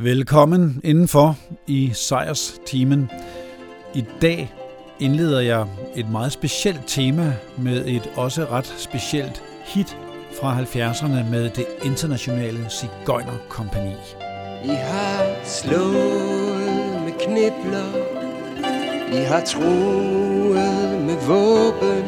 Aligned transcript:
Velkommen 0.00 0.80
indenfor 0.84 1.36
i 1.66 1.90
Sejrstimen. 1.94 3.10
I 3.94 4.04
dag 4.22 4.54
indleder 5.00 5.40
jeg 5.40 5.66
et 5.96 6.10
meget 6.10 6.32
specielt 6.32 6.80
tema 6.86 7.36
med 7.56 7.86
et 7.86 8.10
også 8.16 8.44
ret 8.44 8.74
specielt 8.76 9.42
hit 9.64 9.96
fra 10.40 10.60
70'erne 10.60 11.30
med 11.30 11.50
det 11.50 11.66
internationale 11.84 12.58
Sigøjner-kompani. 12.68 13.94
I 14.64 14.68
har 14.68 15.44
slået 15.44 17.02
med 17.04 17.12
knibler 17.20 17.92
I 19.12 19.24
har 19.24 19.40
troet 19.40 21.02
med 21.02 21.16
våben 21.26 22.04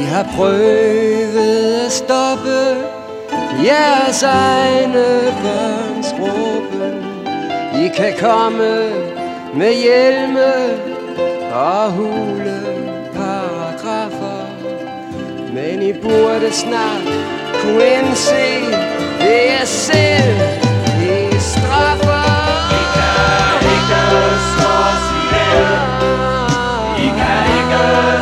I 0.00 0.04
har 0.04 0.32
prøvet 0.36 1.86
at 1.86 1.92
stoppe 1.92 2.96
Jeres 3.64 4.22
egne 4.22 5.04
børns 5.42 6.12
råd. 6.20 6.45
I 7.86 7.88
kan 7.88 8.12
komme 8.20 8.90
med 9.54 9.72
hjelme 9.74 10.52
og 11.52 11.92
hule 11.92 12.60
paragrafer. 13.14 14.46
Men 15.54 15.82
I 15.82 15.92
burde 15.92 16.52
snart 16.52 17.06
kunne 17.62 17.86
indse 17.86 18.46
det 19.20 19.52
er 19.52 19.64
selv 19.64 20.40
I 21.02 21.38
straffer. 21.38 22.26
I 22.80 22.84
kan 22.96 23.58
ikke 23.74 24.02
slå 24.50 24.72
os 24.90 25.06
ihjel. 25.22 25.66
I 27.06 27.08
kan 27.18 27.44
ikke 27.60 28.15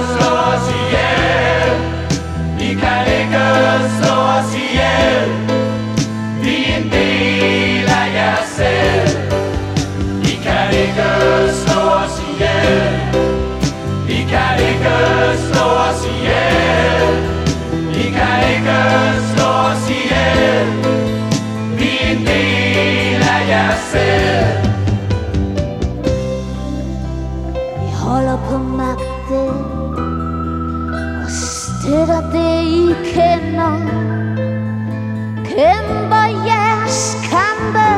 selv 23.94 24.46
Vi 27.80 27.88
holder 28.04 28.38
på 28.48 28.58
magten 28.58 29.48
og 31.24 31.30
støtter 31.30 32.22
det, 32.32 32.62
I 32.64 32.94
kender. 33.14 33.76
Kæmper 35.44 36.26
jeres 36.50 37.16
kampe 37.30 37.88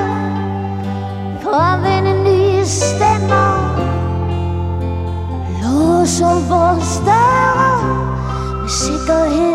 for 1.43 1.57
at 1.73 1.79
vinde 1.85 2.15
nye 2.25 2.65
stemmer. 2.65 3.51
Låser 5.63 6.37
vores 6.49 6.93
døre 7.07 7.79
med 8.63 8.69
sikkerhed 8.69 9.46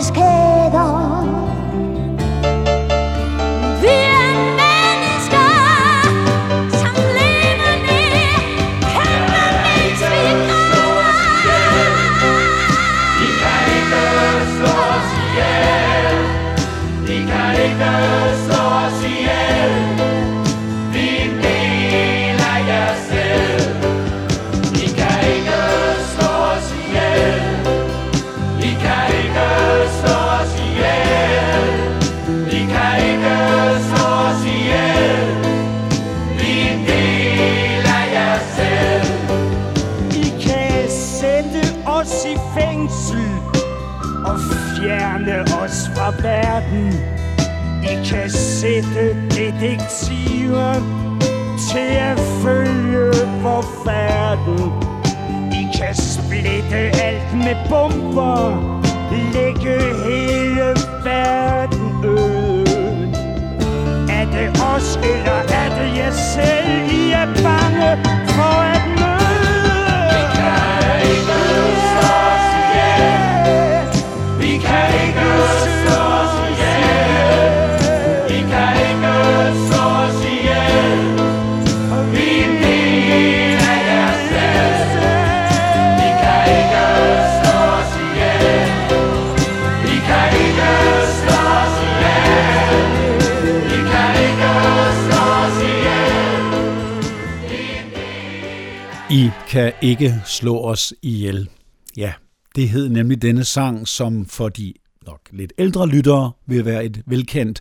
os 100.71 100.93
ihjel. 101.01 101.49
Ja, 101.97 102.13
det 102.55 102.69
hed 102.69 102.89
nemlig 102.89 103.21
denne 103.21 103.43
sang, 103.43 103.87
som 103.87 104.25
for 104.25 104.49
de 104.49 104.73
nok 105.05 105.19
lidt 105.31 105.53
ældre 105.57 105.87
lyttere 105.87 106.31
vil 106.45 106.65
være 106.65 106.85
et 106.85 107.03
velkendt 107.05 107.59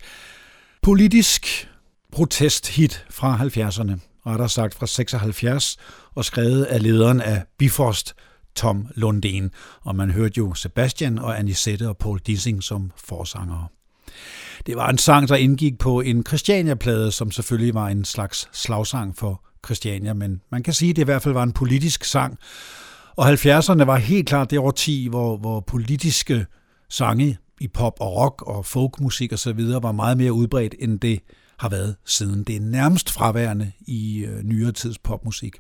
politisk 0.82 1.68
protesthit 2.12 3.04
fra 3.10 3.36
70'erne, 3.36 3.98
rettere 4.26 4.48
sagt 4.48 4.74
fra 4.74 4.86
76, 4.86 5.76
og 6.14 6.24
skrevet 6.24 6.64
af 6.64 6.82
lederen 6.82 7.20
af 7.20 7.42
Bifrost, 7.58 8.14
Tom 8.54 8.86
Lundén. 8.96 9.48
Og 9.80 9.96
man 9.96 10.10
hørte 10.10 10.38
jo 10.38 10.54
Sebastian 10.54 11.18
og 11.18 11.38
Anisette 11.38 11.88
og 11.88 11.96
Paul 11.96 12.18
Dissing 12.18 12.62
som 12.62 12.92
forsangere. 12.96 13.66
Det 14.66 14.76
var 14.76 14.88
en 14.88 14.98
sang, 14.98 15.28
der 15.28 15.36
indgik 15.36 15.78
på 15.78 16.00
en 16.00 16.26
Christiania-plade, 16.26 17.12
som 17.12 17.30
selvfølgelig 17.30 17.74
var 17.74 17.88
en 17.88 18.04
slags 18.04 18.48
slagsang 18.52 19.16
for 19.16 19.44
Christiania, 19.64 20.12
men 20.12 20.40
man 20.50 20.62
kan 20.62 20.74
sige, 20.74 20.90
at 20.90 20.96
det 20.96 21.02
i 21.02 21.04
hvert 21.04 21.22
fald 21.22 21.34
var 21.34 21.42
en 21.42 21.52
politisk 21.52 22.04
sang. 22.04 22.38
Og 23.20 23.32
70'erne 23.32 23.84
var 23.84 23.96
helt 23.96 24.28
klart 24.28 24.50
det 24.50 24.58
årti, 24.58 25.06
hvor, 25.10 25.36
hvor 25.36 25.60
politiske 25.60 26.46
sange 26.88 27.38
i 27.60 27.68
pop 27.68 27.92
og 28.00 28.16
rock 28.16 28.42
og 28.42 28.66
folkmusik 28.66 29.32
osv. 29.32 29.58
var 29.82 29.92
meget 29.92 30.16
mere 30.16 30.32
udbredt, 30.32 30.74
end 30.78 31.00
det 31.00 31.20
har 31.58 31.68
været 31.68 31.96
siden. 32.06 32.44
Det 32.44 32.56
er 32.56 32.60
nærmest 32.60 33.10
fraværende 33.10 33.72
i 33.86 34.24
øh, 34.24 34.42
nyere 34.42 34.72
tids 34.72 34.98
popmusik. 34.98 35.56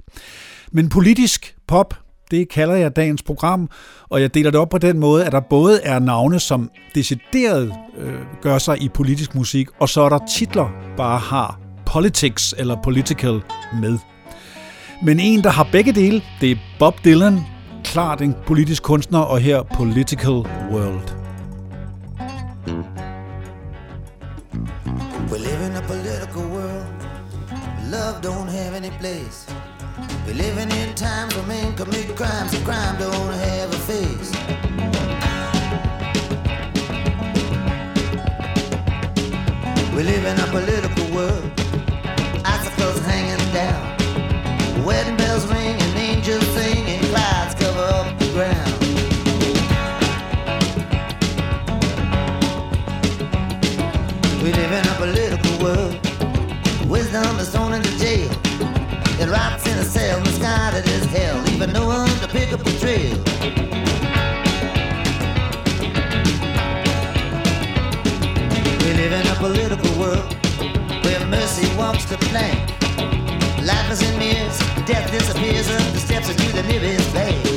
Men 0.72 0.88
politisk 0.88 1.56
pop, 1.66 1.94
det 2.30 2.48
kalder 2.48 2.74
jeg 2.74 2.96
dagens 2.96 3.22
program, 3.22 3.70
og 4.08 4.20
jeg 4.20 4.34
deler 4.34 4.50
det 4.50 4.60
op 4.60 4.68
på 4.68 4.78
den 4.78 4.98
måde, 4.98 5.24
at 5.24 5.32
der 5.32 5.40
både 5.40 5.82
er 5.82 5.98
navne, 5.98 6.40
som 6.40 6.70
decideret 6.94 7.72
øh, 7.98 8.20
gør 8.42 8.58
sig 8.58 8.82
i 8.82 8.88
politisk 8.88 9.34
musik, 9.34 9.68
og 9.80 9.88
så 9.88 10.00
er 10.00 10.08
der 10.08 10.18
titler, 10.30 10.68
bare 10.96 11.18
har 11.18 11.60
politics 11.86 12.54
eller 12.58 12.76
political 12.82 13.42
med. 13.80 13.98
Men 15.02 15.20
en, 15.20 15.44
der 15.44 15.50
har 15.50 15.68
begge 15.72 15.92
dele, 15.92 16.22
det 16.40 16.50
er 16.50 16.56
Bob 16.78 17.04
Dylan, 17.04 17.40
klart 17.84 18.22
en 18.22 18.34
politisk 18.46 18.82
kunstner, 18.82 19.18
og 19.18 19.38
her 19.40 19.62
Political 19.62 20.32
World. 20.72 21.16
We 25.30 25.38
live 25.38 25.66
in 25.66 25.76
a 25.76 25.80
political 25.80 26.44
world. 26.56 26.86
Love 27.90 28.16
don't 28.22 28.50
have 28.58 28.76
any 28.76 28.90
place. 29.00 29.38
We 30.26 30.32
living 30.32 30.70
in 30.80 30.94
times 30.94 31.36
when 31.36 31.48
men 31.48 31.76
commit 31.76 32.16
crimes 32.16 32.52
and 32.56 32.64
crime 32.64 32.96
don't 32.98 33.34
have 33.46 33.68
a 33.78 33.80
face. 33.90 34.30
We 39.96 40.02
live 40.02 40.24
in 40.32 40.36
a 40.40 40.46
political 40.56 41.16
world. 41.16 41.49
Wedding 44.90 45.16
bells 45.16 45.46
ring 45.46 45.76
and 45.84 45.98
angels 45.98 46.44
sing 46.48 46.84
and 46.84 47.04
clouds 47.12 47.54
cover 47.54 47.86
up 47.94 48.18
the 48.18 48.26
ground. 48.34 48.74
We 54.42 54.52
live 54.52 54.72
in 54.78 54.84
a 54.88 54.94
political 54.98 55.54
world. 55.62 55.94
Wisdom 56.90 57.38
is 57.38 57.50
thrown 57.50 57.72
into 57.72 57.96
jail. 57.98 58.32
It 59.22 59.28
rots 59.30 59.64
in 59.68 59.78
a 59.78 59.84
cell, 59.84 60.18
misguided 60.22 60.84
as 60.88 61.04
hell, 61.04 61.40
leaving 61.44 61.72
no 61.72 61.86
one 61.86 62.08
to 62.22 62.26
pick 62.26 62.52
up 62.52 62.64
the 62.64 62.76
trail. 62.82 63.16
We 68.82 68.90
live 69.00 69.12
in 69.12 69.26
a 69.28 69.36
political 69.36 69.92
world 70.00 70.34
where 71.04 71.24
mercy 71.26 71.68
walks 71.76 72.06
the 72.06 72.18
plank. 72.28 72.58
Life 73.62 73.92
is 73.92 74.02
in 74.02 74.18
mirrors, 74.18 74.58
death 74.86 75.10
disappears 75.10 75.68
up 75.68 75.92
the 75.92 75.98
steps 75.98 76.28
into 76.30 76.52
the 76.52 76.62
nearest 76.62 77.12
bank. 77.12 77.49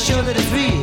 show 0.00 0.22
that 0.22 0.34
it's 0.36 0.50
real. 0.50 0.79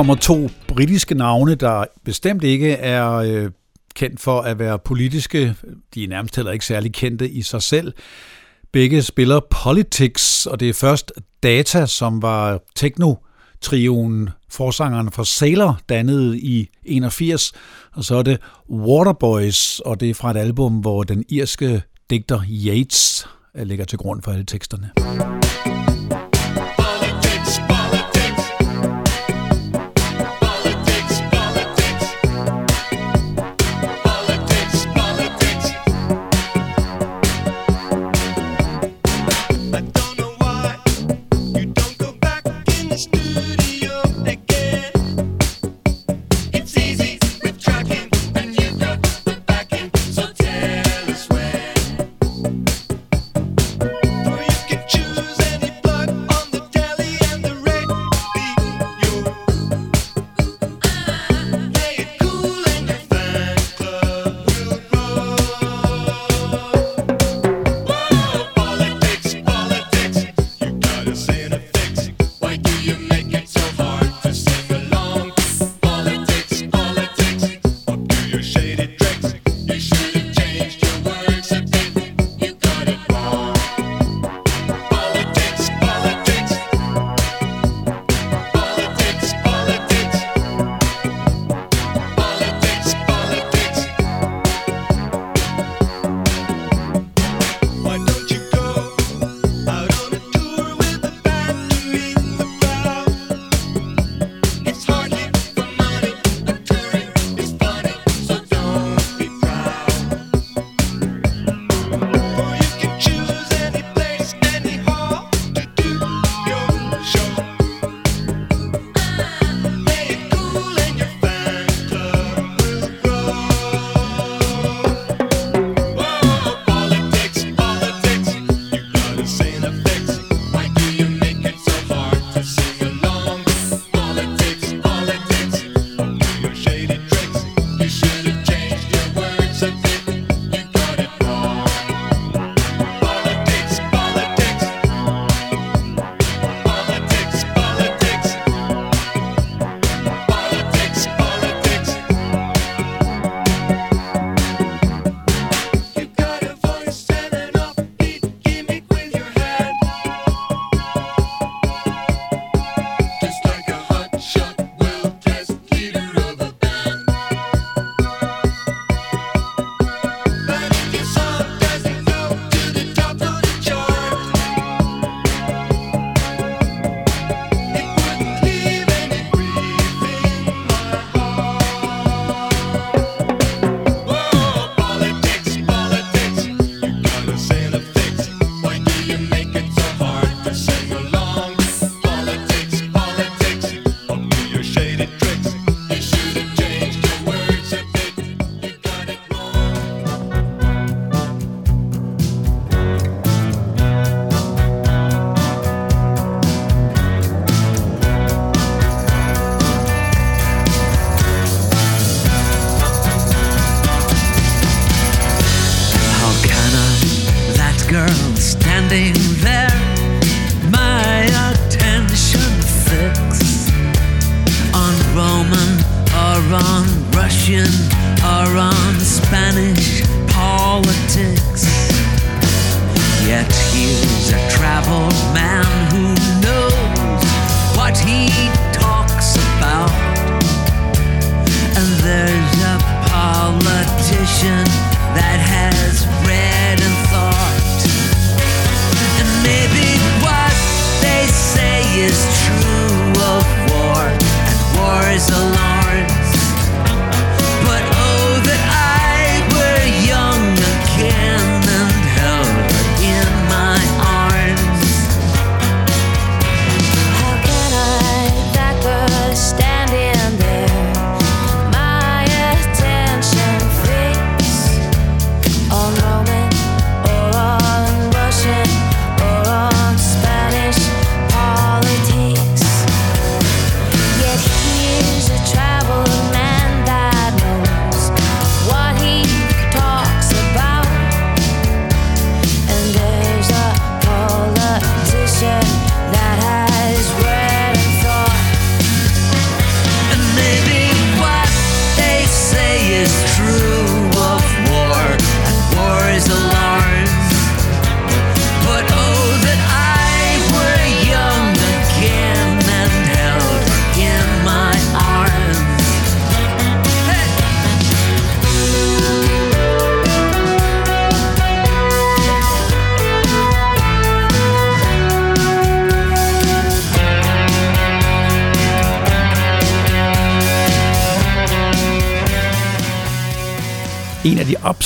Kommer 0.00 0.14
to 0.14 0.50
britiske 0.68 1.14
navne, 1.14 1.54
der 1.54 1.84
bestemt 2.04 2.44
ikke 2.44 2.72
er 2.72 3.12
øh, 3.12 3.50
kendt 3.94 4.20
for 4.20 4.40
at 4.40 4.58
være 4.58 4.78
politiske. 4.78 5.54
De 5.94 6.04
er 6.04 6.08
nærmest 6.08 6.36
heller 6.36 6.52
ikke 6.52 6.66
særlig 6.66 6.92
kendte 6.92 7.30
i 7.30 7.42
sig 7.42 7.62
selv. 7.62 7.92
Begge 8.72 9.02
spiller 9.02 9.40
Politics, 9.50 10.46
og 10.46 10.60
det 10.60 10.68
er 10.68 10.74
først 10.74 11.12
Data, 11.42 11.86
som 11.86 12.22
var 12.22 12.60
techno-trioen, 12.74 14.30
forsangeren 14.50 15.10
for 15.10 15.22
Sailor, 15.22 15.80
dannet 15.88 16.36
i 16.36 16.68
81, 16.84 17.52
og 17.92 18.04
så 18.04 18.16
er 18.16 18.22
det 18.22 18.38
Waterboys, 18.70 19.78
og 19.80 20.00
det 20.00 20.10
er 20.10 20.14
fra 20.14 20.30
et 20.30 20.36
album, 20.36 20.72
hvor 20.72 21.02
den 21.02 21.24
irske 21.28 21.82
digter 22.10 22.40
Yates 22.48 23.28
øh, 23.56 23.66
ligger 23.66 23.84
til 23.84 23.98
grund 23.98 24.22
for 24.22 24.30
alle 24.32 24.44
teksterne. 24.44 24.90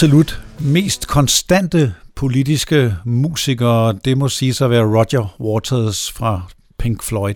Absolut 0.04 0.40
mest 0.60 1.08
konstante 1.08 1.94
politiske 2.14 2.94
musikere, 3.04 3.92
det 4.04 4.18
må 4.18 4.28
sige 4.28 4.64
at 4.64 4.70
være 4.70 4.84
Roger 4.84 5.36
Waters 5.40 6.12
fra 6.12 6.42
Pink 6.78 7.02
Floyd. 7.02 7.34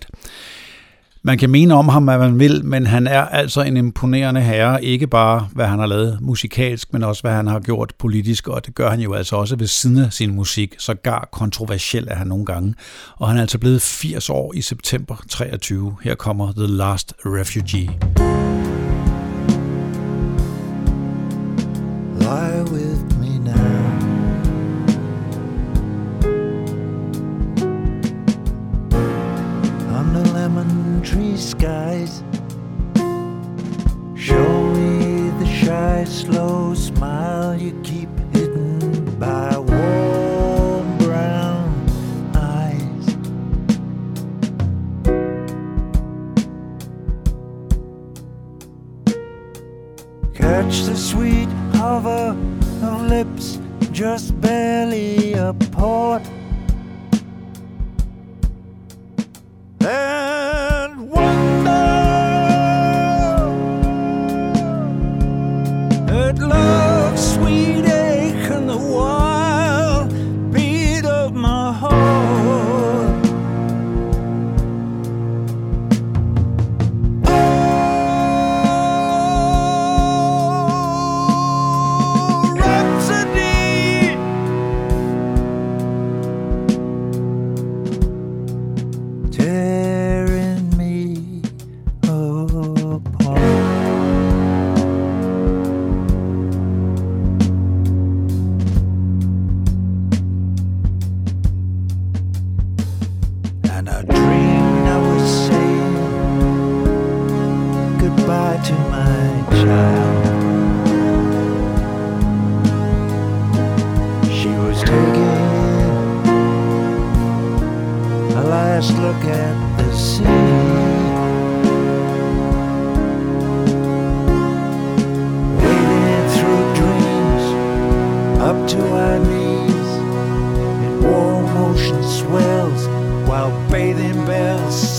Man 1.23 1.37
kan 1.37 1.49
mene 1.49 1.73
om 1.73 1.89
ham, 1.89 2.03
hvad 2.03 2.17
man 2.17 2.39
vil, 2.39 2.65
men 2.65 2.85
han 2.85 3.07
er 3.07 3.21
altså 3.21 3.61
en 3.61 3.77
imponerende 3.77 4.41
herre, 4.41 4.83
ikke 4.83 5.07
bare 5.07 5.47
hvad 5.53 5.65
han 5.65 5.79
har 5.79 5.85
lavet 5.85 6.17
musikalsk, 6.21 6.93
men 6.93 7.03
også 7.03 7.21
hvad 7.21 7.31
han 7.31 7.47
har 7.47 7.59
gjort 7.59 7.93
politisk, 7.99 8.47
og 8.47 8.65
det 8.65 8.75
gør 8.75 8.89
han 8.89 8.99
jo 8.99 9.13
altså 9.13 9.35
også 9.35 9.55
ved 9.55 9.67
siden 9.67 9.97
af 9.97 10.13
sin 10.13 10.35
musik, 10.35 10.75
så 10.77 10.93
gar 10.93 11.29
kontroversiel 11.31 12.07
er 12.07 12.15
han 12.15 12.27
nogle 12.27 12.45
gange. 12.45 12.75
Og 13.15 13.27
han 13.27 13.37
er 13.37 13.41
altså 13.41 13.59
blevet 13.59 13.81
80 13.81 14.29
år 14.29 14.53
i 14.53 14.61
september 14.61 15.15
23. 15.29 15.95
Her 16.03 16.15
kommer 16.15 16.51
The 16.51 16.67
Last 16.67 17.13
Refugee. 17.25 18.48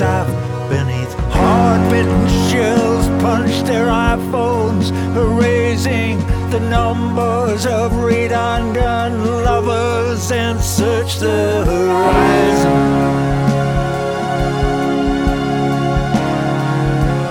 Soft 0.00 0.32
beneath 0.70 1.12
hard-bitten 1.28 2.26
shells 2.48 3.06
punch 3.22 3.54
their 3.68 3.88
iPhones, 3.88 4.86
erasing 5.14 6.18
the 6.48 6.60
numbers 6.70 7.66
of 7.66 7.94
redundant 8.02 9.22
lovers 9.44 10.32
and 10.32 10.58
search 10.58 11.18
the 11.18 11.66
horizon. 11.66 12.80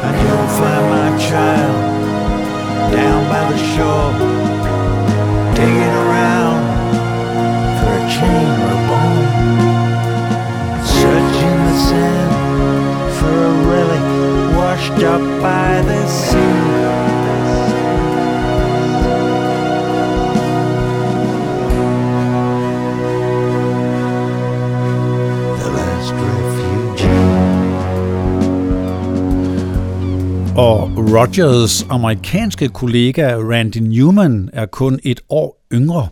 And 0.06 0.16
you'll 0.22 0.52
find 0.60 0.86
my 0.94 1.10
child 1.28 1.82
down 2.94 3.22
by 3.34 3.44
the 3.52 3.58
shore, 3.74 4.19
up 15.04 15.22
by 15.42 15.82
the 15.90 16.08
sea. 16.08 16.40
The 25.60 25.70
last 25.78 26.14
refugee. 26.14 27.10
Og 30.58 30.92
Rogers 30.98 31.86
amerikanske 31.90 32.70
kollega 32.70 33.36
Randy 33.38 33.78
Newman 33.78 34.50
er 34.54 34.66
kun 34.66 35.00
et 35.04 35.22
år 35.30 35.66
yngre. 35.74 36.08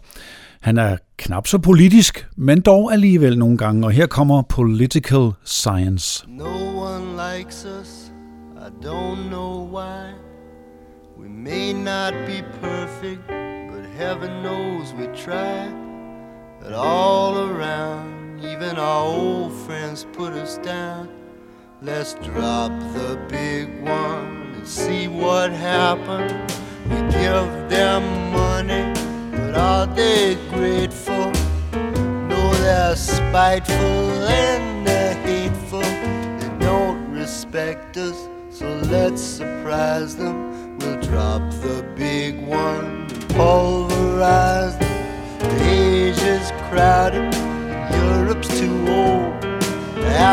Han 0.62 0.78
er 0.78 0.98
knap 1.18 1.48
så 1.48 1.58
politisk, 1.58 2.28
men 2.38 2.62
dog 2.62 2.94
alligevel 2.94 3.38
nogle 3.38 3.58
gange, 3.58 3.86
og 3.86 3.92
her 3.92 4.06
kommer 4.06 4.42
Political 4.42 5.32
Science. 5.46 6.26
No 6.28 6.46
one 6.78 7.06
likes 7.38 7.66
us, 7.82 7.97
don't 8.82 9.30
know 9.30 9.68
why. 9.70 10.14
We 11.16 11.28
may 11.28 11.74
not 11.74 12.14
be 12.26 12.44
perfect, 12.62 13.28
but 13.28 13.86
heaven 13.98 14.44
knows 14.44 14.94
we 14.94 15.08
try. 15.08 15.68
But 16.62 16.74
all 16.74 17.50
around, 17.50 18.44
even 18.44 18.78
our 18.78 19.06
old 19.06 19.54
friends 19.66 20.06
put 20.14 20.34
us 20.34 20.58
down. 20.60 21.10
Let's 21.82 22.14
drop 22.16 22.72
the 22.94 23.20
big 23.30 23.82
one 23.82 24.54
and 24.56 24.68
see 24.68 25.08
what 25.08 25.52
happens. 25.52 26.32
We 26.86 26.98
give 27.12 27.70
them 27.70 28.32
money, 28.32 28.94
but 29.32 29.56
are 29.56 29.88
they 29.88 30.36
grateful? 30.50 31.32
No, 31.74 32.54
they're 32.56 32.96
spiteful 32.96 33.76
and 33.76 34.86
they're 34.86 35.16
hateful. 35.24 35.82
They 35.82 36.52
don't 36.60 37.12
respect 37.12 37.98
us, 37.98 38.28
so 38.58 38.66
let's 38.90 39.22
surprise 39.22 40.16
them. 40.16 40.78
We'll 40.80 41.00
drop 41.02 41.42
the 41.62 41.86
big 41.96 42.42
one 42.48 43.08
pulverize 43.38 44.76
them. 44.80 45.62
Asia's 45.62 46.50
crowded, 46.68 47.32
Europe's 47.94 48.48
too 48.60 48.78
old. 48.88 49.46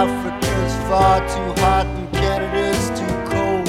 Africa's 0.00 0.74
far 0.88 1.20
too 1.34 1.60
hot 1.60 1.86
and 1.86 2.10
Canada's 2.12 2.88
too 2.98 3.14
cold. 3.30 3.68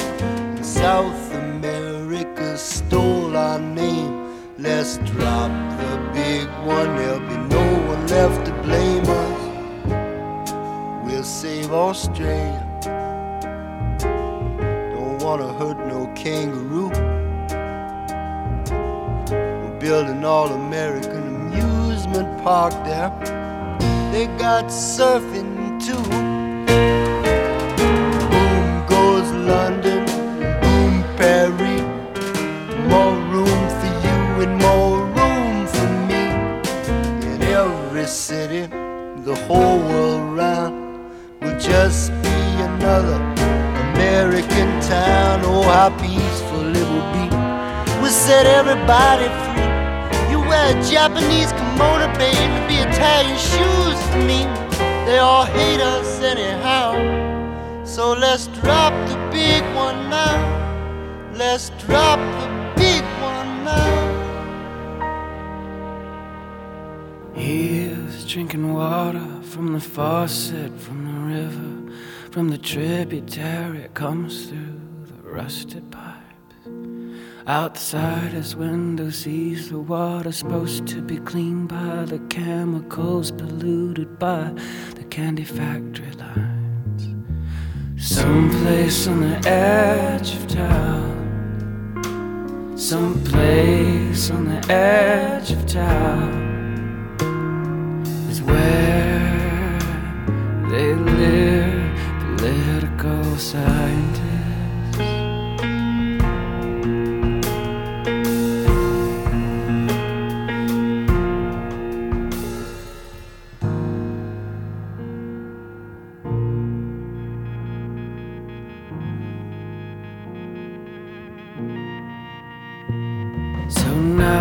And 0.55 0.65
South 0.65 1.33
America 1.33 2.57
stole 2.57 3.35
our 3.35 3.59
name. 3.59 4.13
Let's 4.57 4.97
drop 4.99 5.51
the 5.81 6.11
big 6.13 6.47
one, 6.65 6.95
there'll 6.95 7.19
be 7.19 7.37
no 7.55 7.65
one 7.89 8.07
left 8.07 8.45
to 8.45 8.53
blame 8.63 9.03
us. 9.03 9.41
We'll 11.05 11.23
save 11.25 11.71
Australia. 11.73 12.64
Wanna 15.25 15.51
hurt 15.53 15.79
no 15.87 16.05
kangaroo. 16.13 16.89
We're 19.31 19.79
building 19.79 20.23
all 20.23 20.49
American 20.49 21.23
amusement 21.47 22.43
park 22.43 22.73
there. 22.85 23.09
They 24.11 24.27
got 24.37 24.65
surfing 24.65 25.54
set 48.25 48.47
everybody 48.47 49.27
free. 49.43 50.31
You 50.31 50.39
wear 50.49 50.75
a 50.75 50.83
Japanese 50.83 51.51
kimono, 51.51 52.07
baby, 52.17 52.55
be 52.67 52.77
Italian 52.89 53.37
shoes 53.37 53.97
for 54.09 54.21
me. 54.31 54.41
They 55.05 55.19
all 55.19 55.45
hate 55.45 55.79
us 55.79 56.21
anyhow. 56.23 56.89
So 57.85 58.13
let's 58.13 58.47
drop 58.47 58.93
the 59.09 59.17
big 59.31 59.63
one 59.75 60.09
now. 60.09 60.37
Let's 61.35 61.69
drop 61.85 62.19
the 62.41 62.47
big 62.75 63.03
one 63.21 63.63
now. 63.63 63.93
He 67.35 67.75
drinking 68.35 68.73
water 68.73 69.27
from 69.43 69.71
the 69.73 69.79
faucet, 69.79 70.71
from 70.79 71.05
the 71.05 71.19
river, 71.35 71.93
from 72.31 72.49
the 72.49 72.57
tributary. 72.57 73.81
It 73.83 73.93
comes 73.93 74.47
through 74.47 74.81
the 75.05 75.29
rusted 75.29 75.89
pipes. 75.91 76.24
Outside 77.47 78.31
his 78.31 78.55
window 78.55 79.11
sees 79.11 79.69
the 79.69 79.77
water 79.77 80.31
supposed 80.31 80.87
to 80.87 80.99
be 80.99 81.17
clean 81.17 81.67
by 81.67 82.05
the 82.05 82.17
chemicals 82.27 83.29
polluted 83.29 84.17
by 84.17 84.51
the 84.95 85.03
candy 85.11 85.43
factory 85.43 86.09
lines. 86.13 87.13
Someplace 88.03 89.05
on 89.07 89.21
the 89.21 89.47
edge 89.47 90.33
of 90.33 90.47
town. 90.47 91.13
Someplace 92.75 94.31
on 94.31 94.45
the 94.45 94.73
edge 94.73 95.51
of 95.51 95.67
town 95.67 96.33
is 98.27 98.41
where 98.41 99.77
they 100.71 100.95
live, 100.95 101.95
political 102.39 103.37
scientists. 103.37 104.24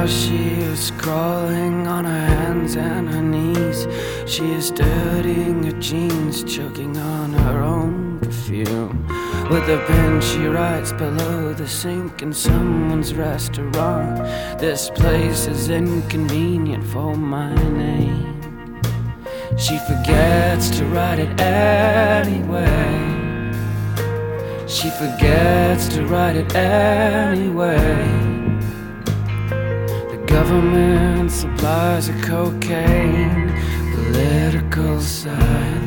Now 0.04 0.10
she 0.10 0.36
is 0.36 0.90
crawling 0.98 1.86
on 1.86 2.04
her 2.04 2.26
hands 2.26 2.76
and 2.76 3.08
her 3.08 3.22
knees. 3.22 3.86
She 4.26 4.52
is 4.52 4.70
dirtying 4.70 5.62
her 5.62 5.80
jeans, 5.80 6.44
choking 6.44 6.94
on 6.98 7.32
her 7.32 7.62
own 7.62 8.18
perfume. 8.20 9.06
With 9.50 9.66
a 9.70 9.82
pen, 9.86 10.20
she 10.20 10.44
writes 10.46 10.92
below 10.92 11.54
the 11.54 11.66
sink 11.66 12.20
in 12.20 12.34
someone's 12.34 13.14
restaurant. 13.14 14.18
This 14.58 14.90
place 14.90 15.46
is 15.46 15.70
inconvenient 15.70 16.84
for 16.84 17.16
my 17.16 17.54
name. 17.54 18.42
She 19.56 19.78
forgets 19.88 20.68
to 20.76 20.84
write 20.86 21.18
it 21.18 21.40
anyway. 21.40 22.74
She 24.66 24.90
forgets 24.90 25.88
to 25.94 26.04
write 26.04 26.36
it 26.36 26.54
anyway. 26.54 28.23
The 30.34 30.40
government 30.40 31.30
supplies 31.30 32.08
her 32.08 32.20
cocaine, 32.20 33.54
political 33.94 35.00
scientists. 35.00 35.83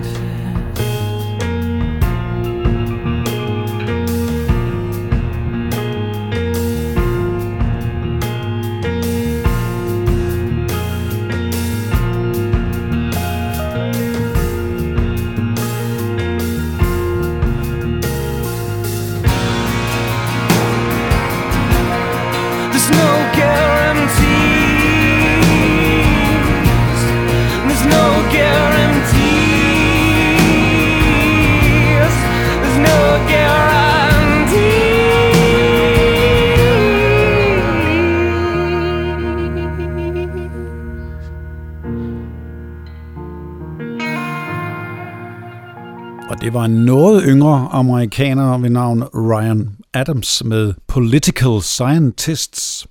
Yngre 47.28 47.70
amerikaner 47.72 48.58
ved 48.58 48.70
navn 48.70 49.04
Ryan 49.04 49.70
Adams 49.94 50.44
med 50.46 50.74
Political 50.88 51.62
Scientists. 51.62 52.88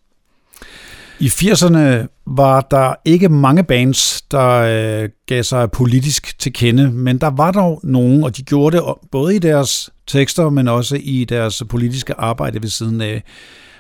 I 1.21 1.27
80'erne 1.27 2.07
var 2.27 2.61
der 2.61 2.95
ikke 3.05 3.29
mange 3.29 3.65
bands, 3.65 4.23
der 4.23 4.49
øh, 4.49 5.09
gav 5.27 5.43
sig 5.43 5.71
politisk 5.71 6.39
til 6.39 6.53
kende, 6.53 6.91
men 6.91 7.19
der 7.19 7.31
var 7.31 7.53
dog 7.53 7.81
nogen, 7.83 8.25
og 8.25 8.37
de 8.37 8.43
gjorde 8.43 8.77
det 8.77 8.85
både 9.13 9.37
i 9.37 9.39
deres 9.39 9.91
tekster, 10.07 10.51
men 10.51 10.69
også 10.69 10.97
i 11.03 11.25
deres 11.25 11.63
politiske 11.69 12.15
arbejde 12.15 12.63
ved 12.63 12.69
siden 12.69 13.01
af. 13.01 13.23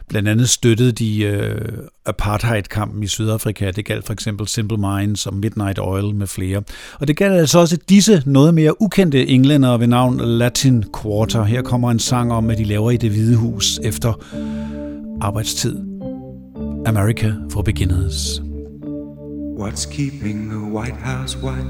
Blandt 0.08 0.28
andet 0.28 0.48
støttede 0.48 0.92
de 0.92 1.22
øh, 1.22 1.60
apartheidkampen 2.06 3.02
i 3.02 3.06
Sydafrika. 3.06 3.70
Det 3.70 3.84
galt 3.84 4.06
for 4.06 4.12
eksempel 4.12 4.48
Simple 4.48 4.76
Minds 4.76 5.26
og 5.26 5.34
Midnight 5.34 5.78
Oil 5.78 6.14
med 6.14 6.26
flere. 6.26 6.62
Og 7.00 7.08
det 7.08 7.16
galt 7.16 7.34
altså 7.34 7.58
også 7.58 7.78
disse 7.88 8.22
noget 8.26 8.54
mere 8.54 8.82
ukendte 8.82 9.26
englænder 9.26 9.76
ved 9.76 9.86
navn 9.86 10.20
Latin 10.20 10.84
Quarter. 11.02 11.44
Her 11.44 11.62
kommer 11.62 11.90
en 11.90 11.98
sang 11.98 12.32
om, 12.32 12.50
at 12.50 12.58
de 12.58 12.64
laver 12.64 12.90
i 12.90 12.96
det 12.96 13.10
hvide 13.10 13.36
hus 13.36 13.80
efter 13.84 14.12
arbejdstid. 15.20 15.76
America 16.86 17.32
for 17.50 17.62
Beginners. 17.62 18.40
What's 19.58 19.86
keeping 19.90 20.50
the 20.50 20.60
White 20.60 20.96
House 20.96 21.38
white? 21.42 21.66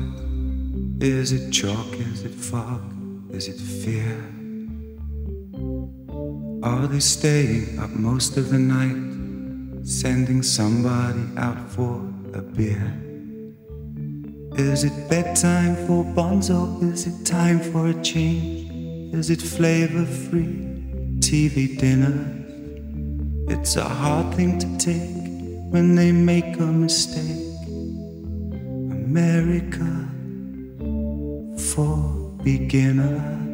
Is 1.01 1.33
it 1.33 1.55
chalk? 1.55 2.01
Is 2.15 2.23
it 2.23 2.35
fog? 2.41 2.81
Is 3.35 3.49
it 3.49 3.61
fear? 3.85 4.36
Are 6.63 6.87
they 6.87 7.01
staying 7.01 7.79
up 7.79 7.91
most 7.91 8.37
of 8.37 8.51
the 8.51 8.59
night, 8.59 9.87
sending 9.87 10.43
somebody 10.43 11.21
out 11.37 11.71
for 11.71 11.97
a 12.33 12.41
beer? 12.41 12.93
Is 14.57 14.85
it 14.85 15.11
bedtime 15.11 15.77
for 15.87 16.03
Bonzo? 16.05 16.83
Is 16.91 17.07
it 17.07 17.27
time 17.27 17.61
for 17.61 17.89
a 17.89 18.03
change? 18.03 19.15
Is 19.15 19.29
it 19.29 19.43
flavor 19.43 20.07
free 20.07 20.57
TV 21.21 21.79
dinner? 21.79 22.17
It's 23.49 23.77
a 23.77 23.85
hard 23.85 24.35
thing 24.35 24.59
to 24.59 24.79
take 24.79 25.15
when 25.71 25.95
they 25.95 26.11
make 26.11 26.59
a 26.59 26.67
mistake. 26.67 27.45
America 28.91 30.09
for 31.75 32.33
beginners. 32.43 33.46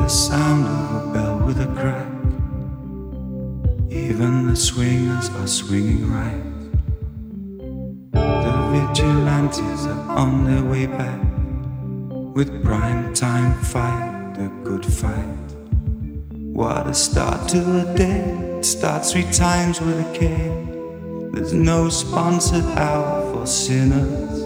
The 0.00 0.08
sound 0.08 0.66
of 0.66 1.08
a 1.08 1.12
bell 1.12 1.38
with 1.46 1.60
a 1.60 1.66
crack. 1.78 2.08
Even 3.90 4.48
the 4.48 4.56
swingers 4.56 5.28
are 5.28 5.46
swinging 5.46 6.10
right. 6.10 6.42
The 8.12 8.54
vigilantes 8.72 9.86
are 9.86 10.16
on 10.16 10.44
their 10.46 10.64
way 10.64 10.86
back 10.86 11.20
with 12.34 12.64
prime 12.64 13.12
time 13.14 13.54
fight, 13.62 14.34
the 14.34 14.48
good 14.64 14.84
fight. 14.84 15.48
What 16.32 16.86
a 16.86 16.94
start 16.94 17.48
to 17.50 17.58
a 17.80 17.94
day! 17.94 18.20
It 18.58 18.64
starts 18.64 19.12
three 19.12 19.30
times 19.30 19.80
with 19.80 20.00
a 20.00 20.18
K. 20.18 20.28
There's 21.32 21.52
no 21.52 21.88
sponsored 21.88 22.64
hour 22.76 23.32
for 23.32 23.46
sinners. 23.46 24.40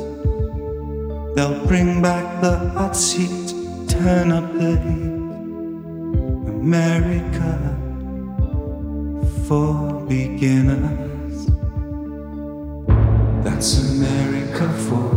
They'll 1.34 1.66
bring 1.66 2.02
back 2.02 2.40
the 2.42 2.56
hot 2.70 2.96
seat, 2.96 3.54
turn 3.88 4.32
up 4.32 4.52
the 4.52 4.78
heat. 4.80 5.13
America 6.64 7.76
for 9.46 10.02
beginners. 10.08 11.46
That's 13.44 13.92
America 13.92 14.72
for 14.86 15.10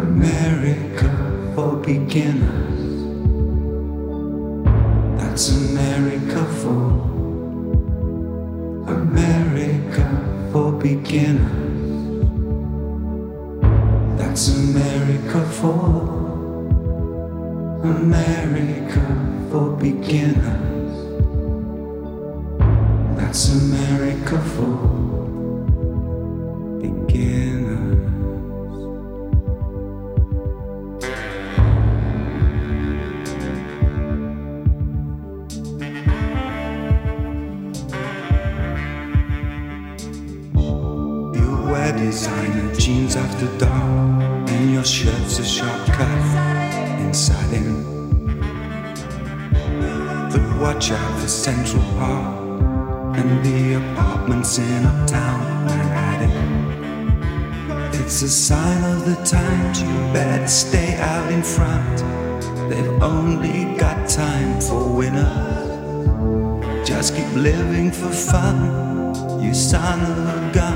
America 0.00 1.10
for 1.54 1.76
beginners. 1.76 2.88
That's 5.20 5.50
America 5.50 6.42
for 6.62 6.84
America 8.88 10.06
for 10.52 10.72
beginners. 10.72 11.60
That's 14.16 14.48
America 14.56 15.44
for 15.60 16.23
America 17.84 19.04
for 19.50 19.76
beginners. 19.76 20.94
That's 23.18 23.52
America 23.52 24.40
for 24.40 24.93
Central 51.44 51.84
Park 51.98 53.18
and 53.18 53.44
the 53.44 53.74
apartments 53.74 54.56
in 54.56 54.86
uptown 54.86 55.66
Manhattan. 55.66 56.32
It's 58.00 58.22
a 58.22 58.30
sign 58.30 58.82
of 58.90 59.04
the 59.04 59.16
times 59.26 59.82
you 59.82 59.88
better 60.14 60.48
stay 60.48 60.96
out 60.96 61.30
in 61.30 61.42
front. 61.42 61.98
They've 62.70 63.02
only 63.02 63.76
got 63.76 64.08
time 64.08 64.58
for 64.58 64.88
winners. 64.88 65.68
Just 66.88 67.14
keep 67.14 67.30
living 67.34 67.90
for 67.92 68.08
fun, 68.08 69.12
you 69.38 69.52
son 69.52 70.00
of 70.00 70.16
a 70.16 70.50
gun 70.54 70.73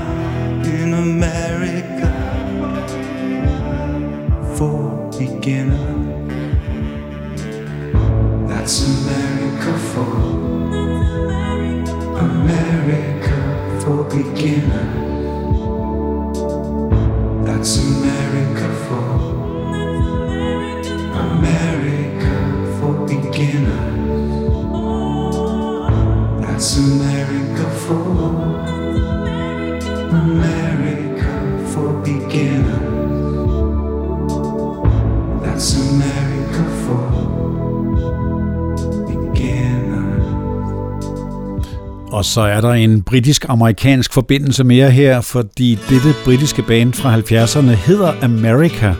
så 42.29 42.41
er 42.41 42.61
der 42.61 42.71
en 42.71 43.01
britisk-amerikansk 43.01 44.13
forbindelse 44.13 44.63
mere 44.63 44.91
her, 44.91 45.21
fordi 45.21 45.77
dette 45.89 46.13
britiske 46.25 46.63
band 46.63 46.93
fra 46.93 47.17
70'erne 47.17 47.69
hedder 47.69 48.13
America 48.21 48.93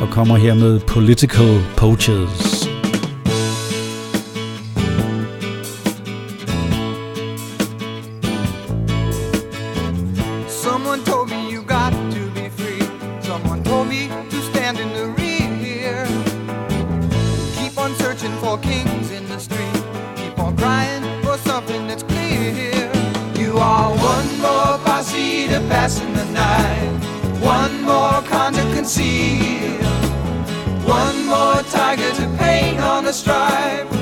og 0.00 0.08
kommer 0.10 0.36
her 0.36 0.54
med 0.54 0.80
Political 0.80 1.60
Poachers. 1.76 2.55
stripes. 33.26 33.95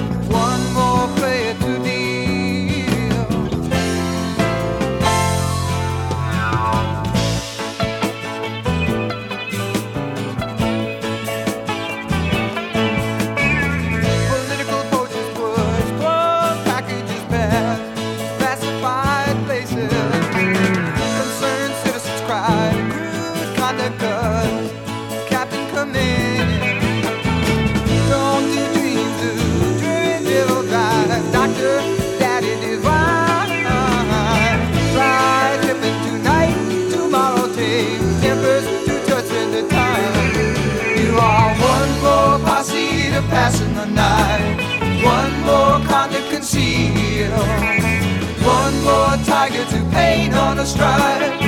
the 50.64 50.70
stride. 50.70 51.43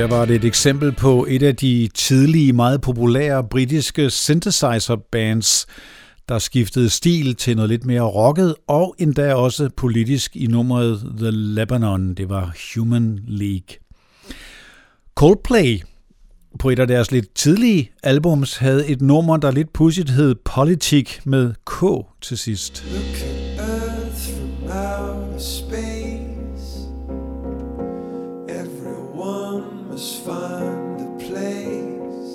Her 0.00 0.06
var 0.06 0.24
det 0.24 0.36
et 0.36 0.44
eksempel 0.44 0.92
på 0.92 1.26
et 1.28 1.42
af 1.42 1.56
de 1.56 1.88
tidlige, 1.94 2.52
meget 2.52 2.80
populære 2.80 3.44
britiske 3.44 4.10
synthesizer-bands, 4.10 5.66
der 6.28 6.38
skiftede 6.38 6.90
stil 6.90 7.36
til 7.36 7.56
noget 7.56 7.68
lidt 7.68 7.86
mere 7.86 8.00
rocket 8.00 8.54
og 8.68 8.94
endda 8.98 9.34
også 9.34 9.70
politisk 9.76 10.36
i 10.36 10.46
nummeret 10.46 11.12
The 11.18 11.30
Lebanon. 11.30 12.14
Det 12.14 12.28
var 12.28 12.56
Human 12.74 13.18
League. 13.26 13.76
Coldplay 15.14 15.80
på 16.58 16.70
et 16.70 16.78
af 16.78 16.86
deres 16.86 17.12
lidt 17.12 17.34
tidlige 17.34 17.90
albums 18.02 18.56
havde 18.56 18.88
et 18.88 19.00
nummer, 19.00 19.36
der 19.36 19.50
lidt 19.50 19.72
pudsigt 19.72 20.10
hed 20.10 20.34
Politik 20.34 21.20
med 21.24 21.54
K 21.66 21.84
til 22.22 22.38
sidst. 22.38 22.84
Look 22.92 23.04
at 23.04 23.58
Earth 23.58 24.20
from 24.28 24.62
outer 24.62 25.38
space. 25.38 25.89
just 30.00 30.24
find 30.24 30.98
the 30.98 31.08
place. 31.26 32.32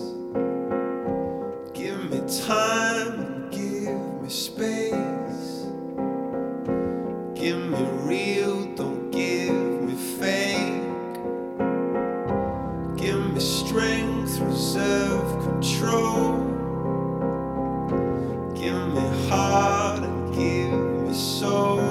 Give 1.73 1.99
me 2.12 2.19
time, 2.45 3.19
and 3.21 3.51
give 3.51 4.21
me 4.21 4.30
space. 4.30 5.65
Give 7.34 7.58
me 7.71 7.84
real, 8.04 8.65
don't 8.75 9.10
give 9.10 9.82
me 9.82 9.95
fake. 10.19 10.84
Give 13.04 13.34
me 13.34 13.39
strength, 13.39 14.39
reserve 14.41 15.28
control. 15.41 16.38
Give 18.54 18.93
me 18.93 19.06
heart 19.28 20.04
and 20.04 20.36
give 20.36 21.08
me 21.08 21.13
soul. 21.15 21.84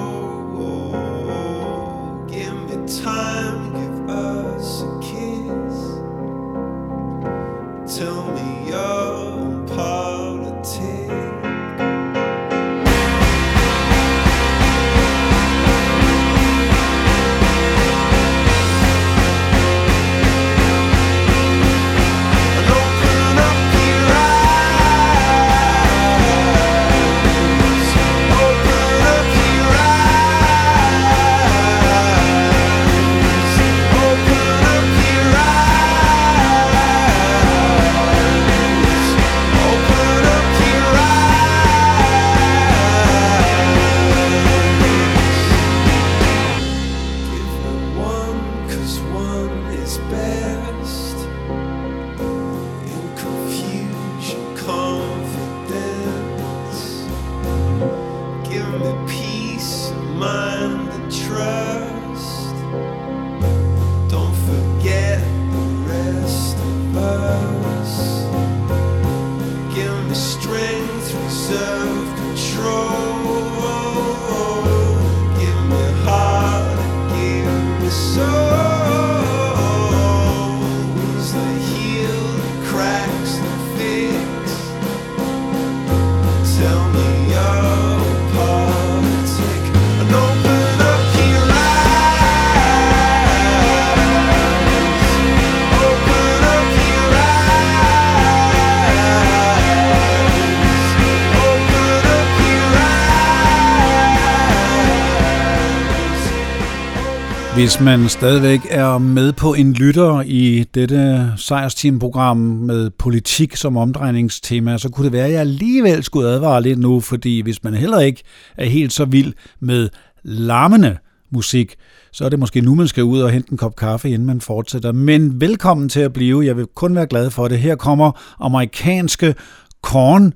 Hvis 107.65 107.81
man 107.81 108.09
stadigvæk 108.09 108.59
er 108.69 108.97
med 108.97 109.33
på 109.33 109.53
en 109.53 109.73
lytter 109.73 110.21
i 110.21 110.65
dette 110.73 111.31
sejrsteamprogram 111.37 112.37
med 112.37 112.89
politik 112.89 113.55
som 113.55 113.77
omdrejningstema, 113.77 114.77
så 114.77 114.89
kunne 114.89 115.05
det 115.05 115.13
være, 115.13 115.25
at 115.25 115.31
jeg 115.31 115.39
alligevel 115.39 116.03
skulle 116.03 116.29
advare 116.29 116.61
lidt 116.61 116.79
nu, 116.79 116.99
fordi 116.99 117.41
hvis 117.41 117.63
man 117.63 117.73
heller 117.73 117.99
ikke 117.99 118.23
er 118.57 118.65
helt 118.65 118.93
så 118.93 119.05
vild 119.05 119.33
med 119.59 119.89
larmende 120.23 120.97
musik, 121.31 121.75
så 122.11 122.25
er 122.25 122.29
det 122.29 122.39
måske 122.39 122.61
nu, 122.61 122.75
man 122.75 122.87
skal 122.87 123.03
ud 123.03 123.21
og 123.21 123.31
hente 123.31 123.51
en 123.51 123.57
kop 123.57 123.75
kaffe, 123.75 124.09
inden 124.09 124.25
man 124.25 124.41
fortsætter. 124.41 124.91
Men 124.91 125.41
velkommen 125.41 125.89
til 125.89 125.99
at 125.99 126.13
blive. 126.13 126.45
Jeg 126.45 126.57
vil 126.57 126.65
kun 126.75 126.95
være 126.95 127.07
glad 127.07 127.29
for 127.29 127.47
det. 127.47 127.59
Her 127.59 127.75
kommer 127.75 128.11
amerikanske 128.39 129.35
Korn, 129.83 130.33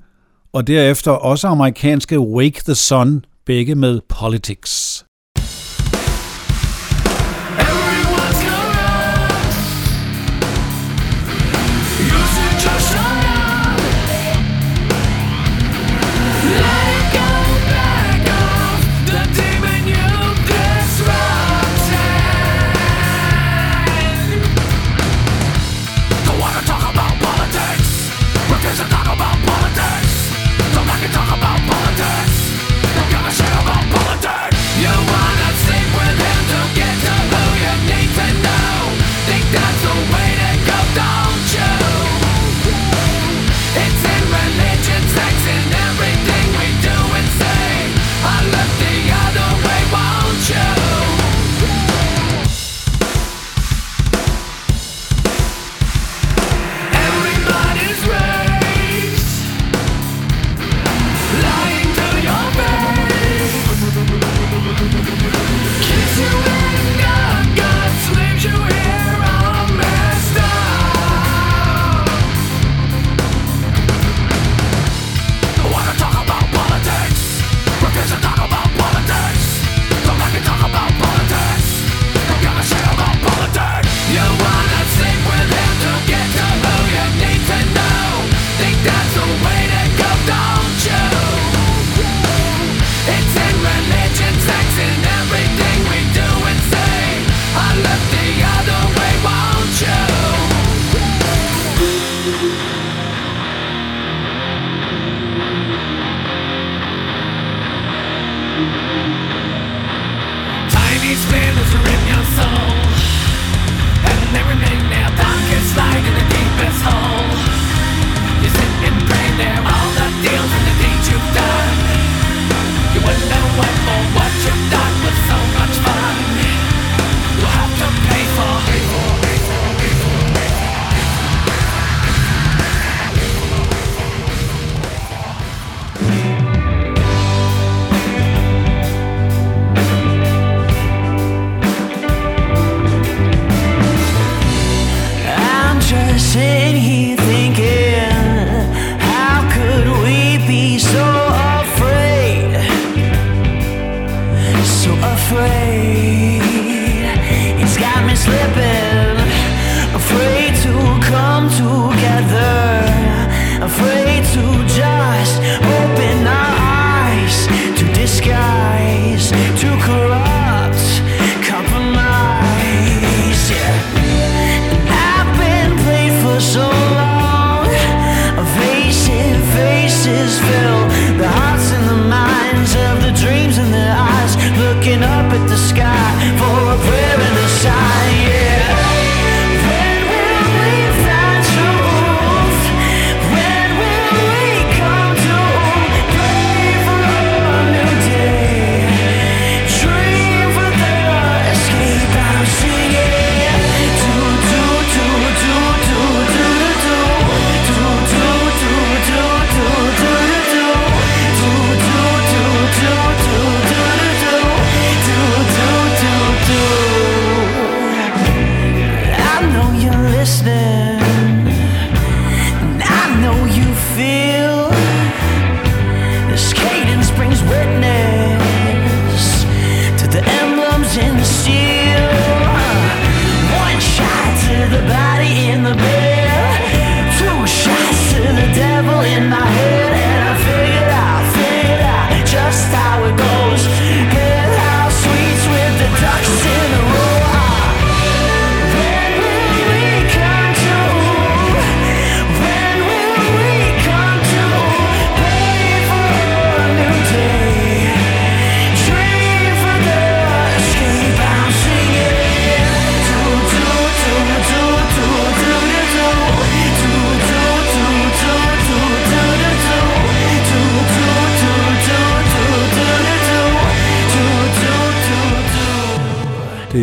og 0.54 0.68
derefter 0.68 1.12
også 1.12 1.48
amerikanske 1.48 2.20
Wake 2.20 2.62
the 2.66 2.76
Sun, 2.76 3.26
begge 3.46 3.76
med 3.76 4.00
Politics. 4.10 5.06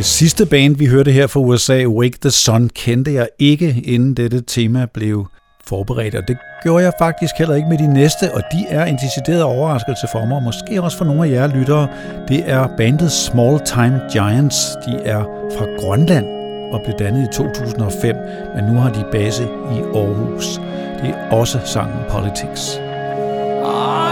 Det 0.06 0.12
sidste 0.12 0.46
band, 0.46 0.76
vi 0.76 0.86
hørte 0.86 1.12
her 1.12 1.26
fra 1.26 1.40
USA, 1.40 1.84
Wake 1.86 2.18
the 2.22 2.30
Sun, 2.30 2.70
kendte 2.74 3.12
jeg 3.12 3.28
ikke, 3.38 3.82
inden 3.84 4.14
dette 4.14 4.40
tema 4.40 4.86
blev 4.94 5.26
forberedt, 5.64 6.14
og 6.14 6.22
det 6.28 6.36
gjorde 6.62 6.84
jeg 6.84 6.92
faktisk 6.98 7.34
heller 7.38 7.54
ikke 7.54 7.68
med 7.68 7.78
de 7.78 7.94
næste, 7.94 8.34
og 8.34 8.42
de 8.52 8.64
er 8.68 8.84
en 8.84 8.96
decideret 8.96 9.42
overraskelse 9.42 10.06
for 10.12 10.24
mig, 10.26 10.36
og 10.36 10.42
måske 10.42 10.82
også 10.82 10.98
for 10.98 11.04
nogle 11.04 11.26
af 11.26 11.30
jer 11.30 11.46
lyttere. 11.46 11.88
Det 12.28 12.42
er 12.46 12.68
bandet 12.76 13.12
Small 13.12 13.60
Time 13.64 14.00
Giants. 14.12 14.56
De 14.86 15.00
er 15.04 15.22
fra 15.58 15.66
Grønland 15.78 16.26
og 16.72 16.80
blev 16.84 16.98
dannet 16.98 17.22
i 17.22 17.36
2005, 17.36 18.16
men 18.56 18.64
nu 18.64 18.80
har 18.80 18.92
de 18.92 19.04
base 19.12 19.42
i 19.44 19.78
Aarhus. 19.94 20.46
Det 21.02 21.10
er 21.10 21.30
også 21.30 21.58
sangen 21.64 22.00
Politics. 22.10 22.80
Ah! 23.64 24.05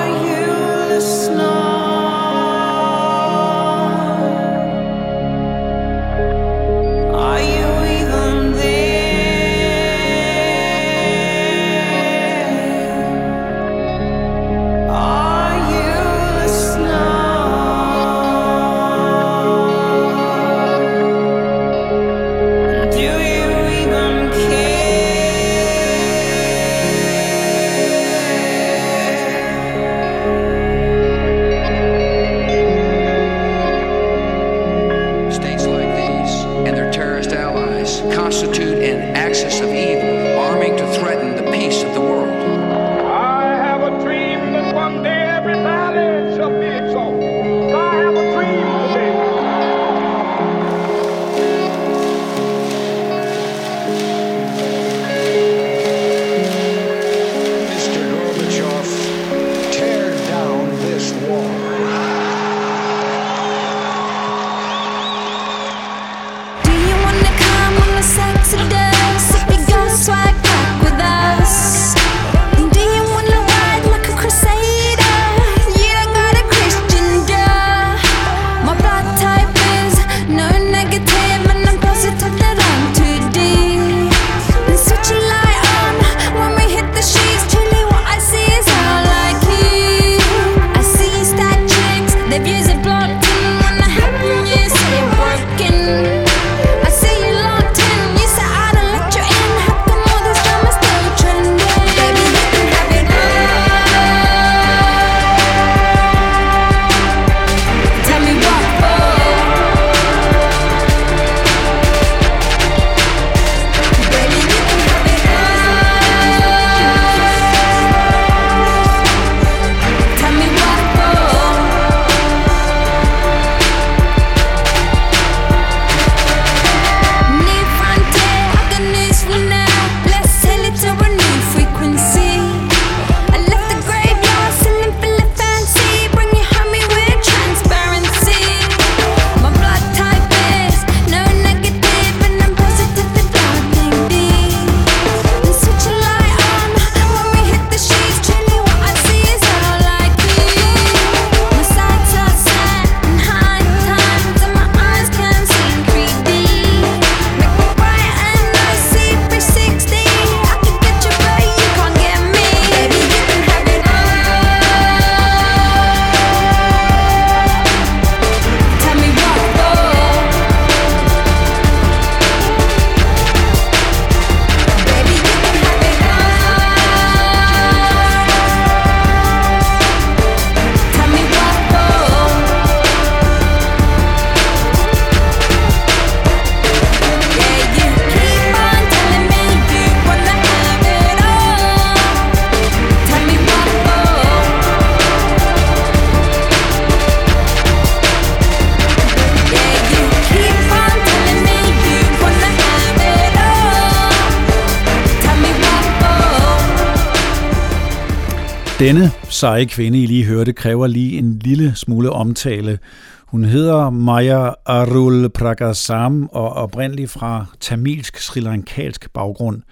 Seje 209.35 209.64
kvinde, 209.64 210.03
I 210.03 210.07
lige 210.07 210.24
hørte, 210.24 210.53
kræver 210.53 210.87
lige 210.87 211.18
en 211.18 211.39
lille 211.39 211.74
smule 211.74 212.11
omtale. 212.11 212.78
Hun 213.26 213.45
hedder 213.45 213.91
Maya 213.91 214.51
Arul 214.66 215.28
Pragasam 215.28 216.28
og 216.32 216.45
er 216.45 216.51
oprindelig 216.51 217.11
fra 217.11 217.47
tamilsk 217.61 218.18
sri 218.18 218.41
lankalsk 218.41 219.11
baggrund. 219.12 219.62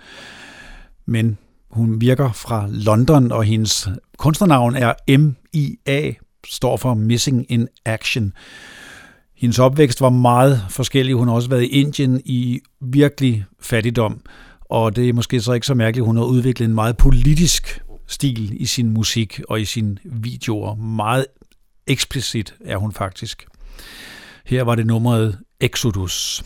Men 1.07 1.39
hun 1.71 2.01
virker 2.01 2.33
fra 2.33 2.67
London, 2.71 3.33
og 3.33 3.45
hendes 3.45 3.89
kunstnernavn 4.19 4.77
er 4.77 5.17
M.I.A., 5.19 6.13
står 6.47 6.77
for 6.77 6.95
Missing 6.95 7.47
in 7.49 7.69
Action. 7.85 8.33
Hendes 9.37 9.59
opvækst 9.59 10.01
var 10.01 10.11
meget 10.11 10.67
forskellig. 10.71 11.15
Hun 11.15 11.29
har 11.29 11.35
også 11.35 11.49
været 11.49 11.63
i 11.63 11.67
Indien 11.67 12.21
i 12.25 12.61
virkelig 12.81 13.45
fattigdom, 13.61 14.21
og 14.61 14.97
det 14.97 15.09
er 15.09 15.13
måske 15.13 15.41
så 15.41 15.53
ikke 15.53 15.67
så 15.67 15.75
mærkeligt, 15.75 16.07
hun 16.07 16.17
har 16.17 16.25
udviklet 16.25 16.69
en 16.69 16.75
meget 16.75 16.97
politisk 16.97 17.83
stil 18.13 18.63
i 18.63 18.67
sin 18.67 18.91
musik 18.91 19.41
og 19.49 19.61
i 19.61 19.65
sine 19.65 19.97
videoer. 20.05 20.75
Meget 20.75 21.27
eksplicit 21.87 22.55
er 22.65 22.77
hun 22.77 22.93
faktisk. 22.93 23.47
Her 24.47 24.63
var 24.63 24.75
det 24.75 24.87
nummeret 24.87 25.39
Exodus. 25.61 26.45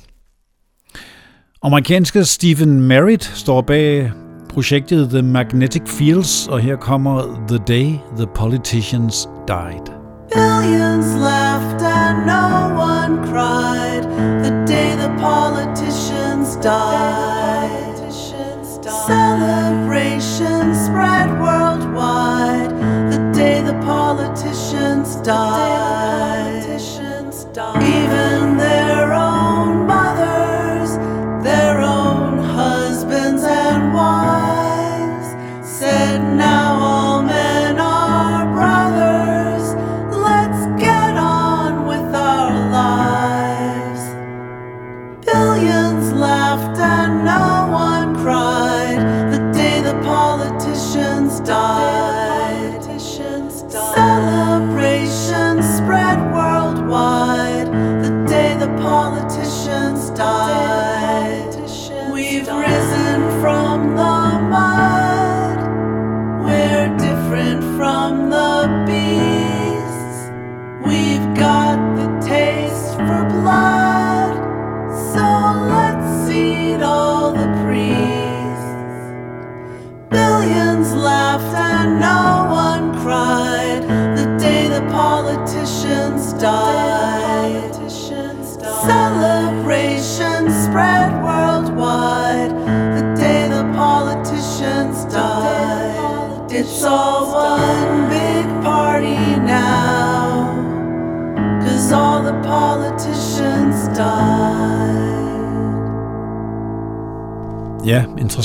Amerikanske 1.63 2.25
Stephen 2.25 2.81
Merritt 2.81 3.25
står 3.25 3.61
bag 3.61 4.13
projektet 4.49 5.11
The 5.11 5.23
Magnetic 5.23 5.83
Fields, 5.87 6.49
og 6.49 6.61
her 6.61 6.77
kommer 6.77 7.47
The 7.49 7.59
Day 7.67 7.99
the 8.17 8.27
Politicians 8.35 9.29
Died. 9.49 9.87
Billions 10.33 11.07
laughed 11.21 11.83
and 11.83 12.27
no 12.27 12.47
one 12.93 13.27
cried 13.31 14.03
the 14.45 14.67
day 14.67 14.97
the 14.97 15.11
politicians 15.19 16.57
died. 16.63 17.26
Celebrations 19.07 20.87
spread 20.87 21.31
worldwide 21.41 22.71
the 23.13 23.33
day 23.33 23.63
the 23.63 23.75
politicians 23.85 25.15
died. 25.23 25.96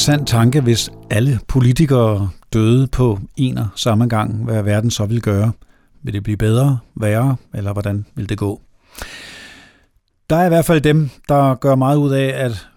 Interessant 0.02 0.28
tanke, 0.28 0.62
hvis 0.62 0.90
alle 1.10 1.40
politikere 1.48 2.30
døde 2.54 2.88
på 2.88 3.20
en 3.38 3.58
og 3.58 3.68
samme 3.76 4.08
gang, 4.08 4.44
hvad 4.44 4.64
verden 4.64 4.92
så 4.92 5.06
vil 5.06 5.22
gøre. 5.22 5.52
Vil 6.04 6.14
det 6.14 6.24
blive 6.24 6.38
bedre, 6.38 6.78
værre, 6.96 7.36
eller 7.54 7.74
hvordan 7.74 8.06
vil 8.16 8.30
det 8.30 8.38
gå? 8.38 8.62
Der 10.30 10.36
er 10.36 10.46
i 10.46 10.50
hvert 10.50 10.66
fald 10.66 10.82
dem, 10.82 11.10
der 11.30 11.56
gør 11.56 11.76
meget 11.76 11.98
ud 11.98 12.12
af 12.12 12.46
at 12.46 12.68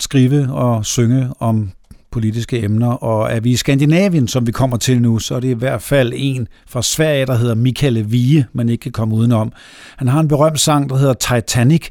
skrive 0.00 0.52
og 0.52 0.86
synge 0.86 1.30
om 1.38 1.70
politiske 2.10 2.64
emner, 2.64 2.90
og 2.90 3.32
er 3.32 3.40
vi 3.40 3.50
i 3.50 3.56
Skandinavien, 3.56 4.28
som 4.28 4.46
vi 4.46 4.52
kommer 4.52 4.76
til 4.76 5.02
nu, 5.02 5.18
så 5.18 5.34
er 5.34 5.40
det 5.40 5.48
i 5.48 5.58
hvert 5.58 5.82
fald 5.82 6.12
en 6.16 6.48
fra 6.66 6.82
Sverige, 6.82 7.26
der 7.26 7.34
hedder 7.34 7.54
Michael 7.54 8.12
Vige, 8.12 8.46
man 8.52 8.68
ikke 8.68 8.82
kan 8.82 8.92
komme 8.92 9.14
udenom. 9.14 9.52
Han 9.96 10.08
har 10.08 10.20
en 10.20 10.28
berømt 10.28 10.60
sang, 10.60 10.90
der 10.90 10.96
hedder 10.96 11.14
Titanic, 11.14 11.88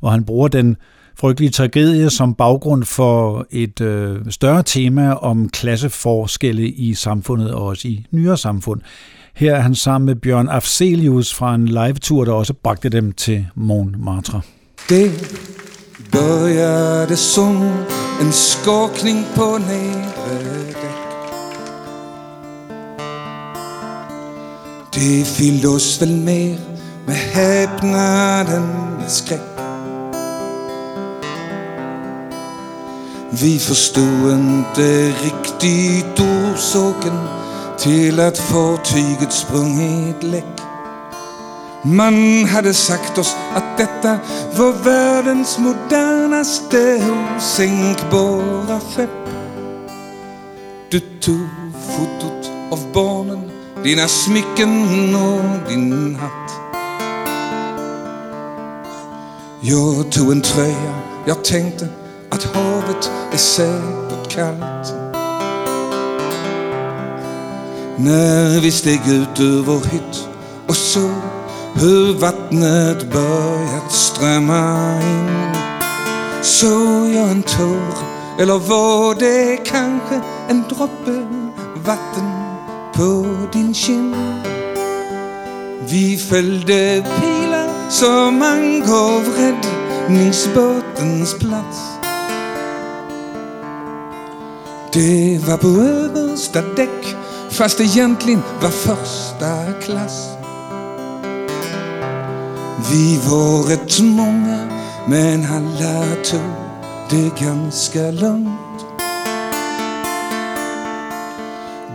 hvor 0.00 0.10
han 0.10 0.24
bruger 0.24 0.48
den 0.48 0.76
frygtelige 1.16 1.50
tragedie 1.50 2.10
som 2.10 2.34
baggrund 2.34 2.84
for 2.84 3.46
et 3.50 3.80
øh, 3.80 4.18
større 4.30 4.62
tema 4.62 5.12
om 5.12 5.48
klasseforskelle 5.48 6.68
i 6.68 6.94
samfundet 6.94 7.54
og 7.54 7.66
også 7.66 7.88
i 7.88 8.06
nyere 8.10 8.38
samfund. 8.38 8.80
Her 9.34 9.54
er 9.54 9.60
han 9.60 9.74
sammen 9.74 10.06
med 10.06 10.14
Bjørn 10.14 10.48
Afselius 10.48 11.34
fra 11.34 11.54
en 11.54 11.68
live-tur, 11.68 12.24
der 12.24 12.32
også 12.32 12.54
bragte 12.62 12.88
dem 12.88 13.12
til 13.12 13.46
Montmartre. 13.54 14.40
Det 14.88 15.10
började 16.12 17.16
som 17.16 17.56
en 18.20 18.32
skakning 18.32 19.24
på 19.34 19.58
nedre. 19.58 21.04
Det 24.94 25.26
fyllde 25.26 25.68
oss 25.68 26.02
väl 26.02 26.16
mer 26.16 26.58
med 27.06 27.16
häpnad 27.16 28.48
än 28.48 28.96
med 28.98 29.10
skräck. 29.10 29.63
Vi 33.42 33.58
förstod 33.58 34.32
inte 34.32 35.08
riktigt 35.08 36.20
orsaken 36.20 37.18
till 37.78 38.20
att 38.20 38.38
fartyget 38.38 39.32
sprungit 39.32 40.22
läck. 40.22 40.60
Man 41.84 42.44
hade 42.44 42.74
sagt 42.74 43.18
oss 43.18 43.36
att 43.54 43.78
detta 43.78 44.18
var 44.56 44.72
världens 44.72 45.58
modernaste 45.58 47.02
osänkbara 47.36 48.80
skepp. 48.80 49.28
Du 50.90 51.00
tog 51.00 51.48
fotot 51.96 52.50
av 52.70 52.92
barnen, 52.92 53.50
dina 53.82 54.08
smycken 54.08 55.14
och 55.14 55.70
din 55.70 56.14
hatt. 56.14 56.52
Jag 59.60 60.12
tog 60.12 60.32
en 60.32 60.42
tröja, 60.42 60.94
jag 61.26 61.44
tänkte 61.44 61.88
att 62.34 62.44
havet 62.44 63.10
är 63.32 63.36
säkert 63.36 64.28
kallt. 64.28 64.94
När 67.96 68.60
vi 68.60 68.72
steg 68.72 69.08
ut 69.08 69.40
ur 69.40 69.62
vår 69.62 69.80
hytt 69.90 70.28
och 70.66 70.76
såg 70.76 71.10
hur 71.74 72.14
vattnet 72.14 73.12
börjat 73.12 73.92
strömma 73.92 75.00
in 75.02 75.54
Såg 76.42 77.14
jag 77.14 77.30
en 77.30 77.42
tår 77.42 77.94
eller 78.38 78.58
var 78.58 79.14
det 79.14 79.56
kanske 79.56 80.20
en 80.48 80.64
droppe 80.68 81.26
vatten 81.74 82.30
på 82.94 83.26
din 83.52 83.74
kind 83.74 84.16
Vi 85.88 86.16
följde 86.16 87.04
pilar 87.20 87.90
som 87.90 88.42
angav 88.42 89.22
räddningsbåtens 89.36 91.38
plats 91.38 92.03
det 94.94 95.46
var 95.46 95.56
på 95.56 95.68
øverste 95.68 96.62
dæk, 96.76 97.16
fast 97.50 97.80
egentligen 97.80 98.42
var 98.62 98.70
första 98.70 99.72
klass 99.80 100.34
vi 102.90 103.18
var 103.28 103.70
rätt 103.70 104.00
många 104.00 104.58
men 105.08 105.44
alla 105.44 106.14
tog 106.24 106.40
det 107.10 107.44
ganska 107.44 108.10
lugnt 108.10 108.86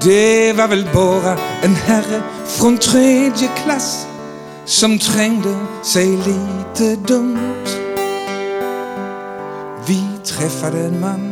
Det 0.02 0.54
var 0.54 0.68
väl 0.68 0.88
bara 0.94 1.38
en 1.64 1.76
herre 1.76 2.22
från 2.46 2.78
tredje 2.78 3.50
klass 3.64 4.08
som 4.66 5.00
trängde 5.00 5.58
sig 5.84 6.08
lite 6.08 6.96
dumt. 6.96 7.66
Vi 9.88 10.04
träffade 10.26 10.80
en 10.80 11.00
man 11.00 11.29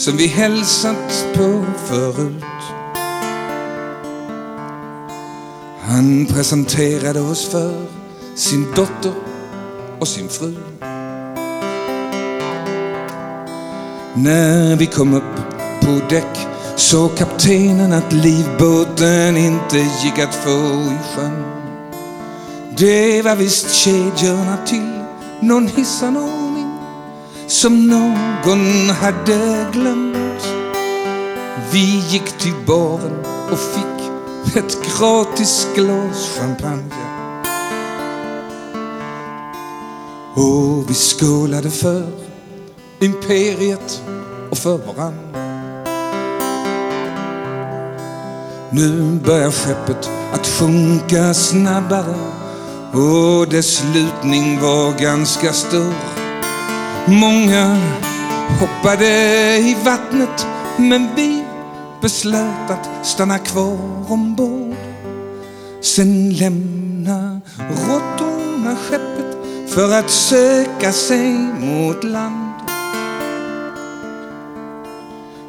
som 0.00 0.16
vi 0.16 0.26
hälsat 0.26 1.26
på 1.34 1.64
förut 1.86 2.44
Han 5.80 6.26
presenterade 6.26 7.20
oss 7.20 7.48
för 7.48 7.86
sin 8.36 8.66
dotter 8.76 9.12
och 9.98 10.08
sin 10.08 10.28
fru. 10.28 10.54
När 14.14 14.76
vi 14.76 14.86
kom 14.86 15.14
upp 15.14 15.36
på 15.80 16.00
däck 16.08 16.46
såg 16.76 17.16
kaptenen 17.16 17.92
att 17.92 18.12
livbåten 18.12 19.36
inte 19.36 19.78
gick 19.78 20.18
att 20.18 20.34
få 20.34 20.50
i 20.50 20.98
sjön. 21.14 21.44
Det 22.76 23.22
var 23.22 23.36
visst 23.36 23.74
kedjorna 23.74 24.56
till 24.66 25.02
någon 25.40 25.68
hissanordning 25.68 26.39
som 27.50 27.86
någon 27.86 28.90
hade 28.90 29.66
glömt. 29.72 30.48
Vi 31.72 32.04
gick 32.08 32.38
till 32.38 32.54
baren 32.66 33.24
och 33.52 33.58
fick 33.58 34.56
ett 34.56 34.78
gratis 34.82 35.68
glas 35.74 36.38
champagne. 36.38 36.94
Och 40.34 40.90
vi 40.90 40.94
skålade 40.94 41.70
för 41.70 42.06
imperiet 43.00 44.02
och 44.50 44.58
för 44.58 44.78
varann. 44.78 45.18
Nu 48.72 49.20
börjar 49.24 49.50
skeppet 49.50 50.10
att 50.32 50.46
sjunka 50.46 51.34
snabbare 51.34 52.14
och 52.92 53.48
dess 53.48 53.84
lutning 53.94 54.60
var 54.60 54.98
ganska 54.98 55.52
stor. 55.52 56.09
Många 57.06 57.76
hoppade 58.60 59.06
i 59.58 59.76
vattnet 59.84 60.46
men 60.76 61.08
vi 61.16 61.44
beslöt 62.02 62.70
att 62.70 63.06
stanna 63.06 63.38
kvar 63.38 63.78
ombord. 64.08 64.76
Sen 65.80 66.32
lämna 66.32 67.40
råttorna 67.58 68.76
skeppet 68.76 69.36
för 69.68 69.98
att 69.98 70.10
söka 70.10 70.92
sig 70.92 71.38
mot 71.60 72.04
land. 72.04 72.54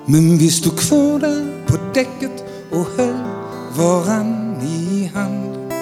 Men 0.05 0.37
vi 0.37 0.49
stod 0.51 0.79
kvar 0.79 1.19
där 1.19 1.65
på 1.67 1.77
däcket 1.93 2.43
och 2.71 2.87
höll 2.97 3.23
varann 3.77 4.61
i 4.61 5.11
hand. 5.13 5.73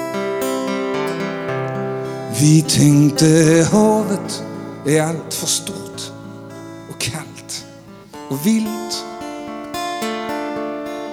Vi 2.40 2.62
tänkte 2.62 3.68
havet 3.72 4.44
är 4.86 5.02
allt 5.02 5.34
för 5.34 5.48
stort 5.48 6.12
och 6.90 7.02
kallt 7.02 7.66
och 8.30 8.46
vilt. 8.46 9.06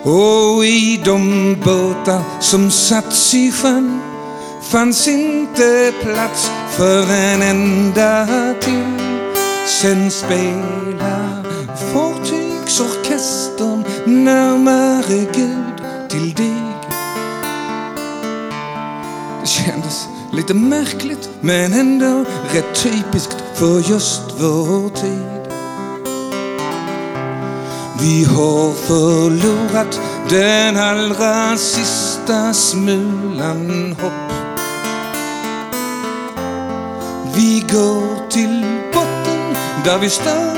Och 0.03 0.65
i 0.65 1.01
de 1.05 1.55
båtar 1.65 2.23
som 2.41 2.71
satts 2.71 3.35
i 3.35 3.53
sjön 3.53 4.01
fanns 4.63 5.09
inte 5.09 5.93
plats 6.03 6.51
för 6.71 7.11
en 7.11 7.43
enda 7.43 8.27
till. 8.61 9.01
Sen 9.67 10.11
spelar 10.11 11.45
fartygsorkestern 11.93 13.85
närmare 14.25 15.27
Gud 15.35 15.83
till 16.09 16.35
dig. 16.35 16.63
Det 19.41 19.47
kändes 19.47 20.09
lite 20.37 20.55
märkligt 20.55 21.31
men 21.41 21.73
ändå 21.73 22.25
rätt 22.53 22.83
typiskt 22.83 23.37
för 23.55 23.91
just 23.91 24.23
vår 24.39 24.91
tid. 24.91 25.53
Vi 28.01 28.25
har 28.25 28.73
förlorat 28.73 30.01
den 30.29 30.77
allra 30.77 31.57
sista 31.57 32.53
smulan 32.53 33.97
hopp 34.03 34.33
Vi 37.35 37.65
går 37.73 38.29
till 38.31 38.67
botten 38.93 39.57
där 39.85 39.99
vi 39.99 40.11
står 40.11 40.57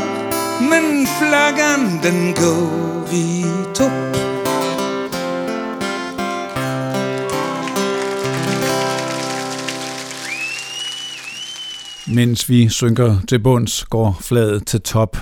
Men 0.70 1.06
flaggan 1.06 2.00
den 2.02 2.34
går 2.34 3.14
i 3.14 3.44
topp 3.74 4.27
Mens 12.14 12.48
vi 12.48 12.68
synker 12.68 13.16
til 13.28 13.38
bunds, 13.38 13.84
går 13.84 14.18
flaget 14.20 14.66
til 14.66 14.80
top. 14.80 15.16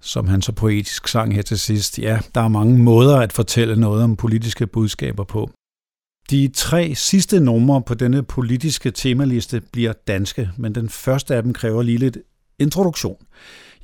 som 0.00 0.28
han 0.28 0.42
så 0.42 0.52
poetisk 0.52 1.08
sang 1.08 1.34
her 1.34 1.42
til 1.42 1.58
sidst. 1.58 1.98
Ja, 1.98 2.18
der 2.34 2.40
er 2.40 2.48
mange 2.48 2.78
måder 2.78 3.16
at 3.16 3.32
fortælle 3.32 3.76
noget 3.76 4.02
om 4.02 4.16
politiske 4.16 4.66
budskaber 4.66 5.24
på. 5.24 5.50
De 6.30 6.48
tre 6.54 6.94
sidste 6.94 7.40
numre 7.40 7.82
på 7.82 7.94
denne 7.94 8.22
politiske 8.22 8.90
temaliste 8.90 9.62
bliver 9.72 9.92
danske, 10.06 10.50
men 10.56 10.74
den 10.74 10.88
første 10.88 11.34
af 11.34 11.42
dem 11.42 11.52
kræver 11.52 11.82
lige 11.82 11.98
lidt 11.98 12.18
introduktion. 12.58 13.16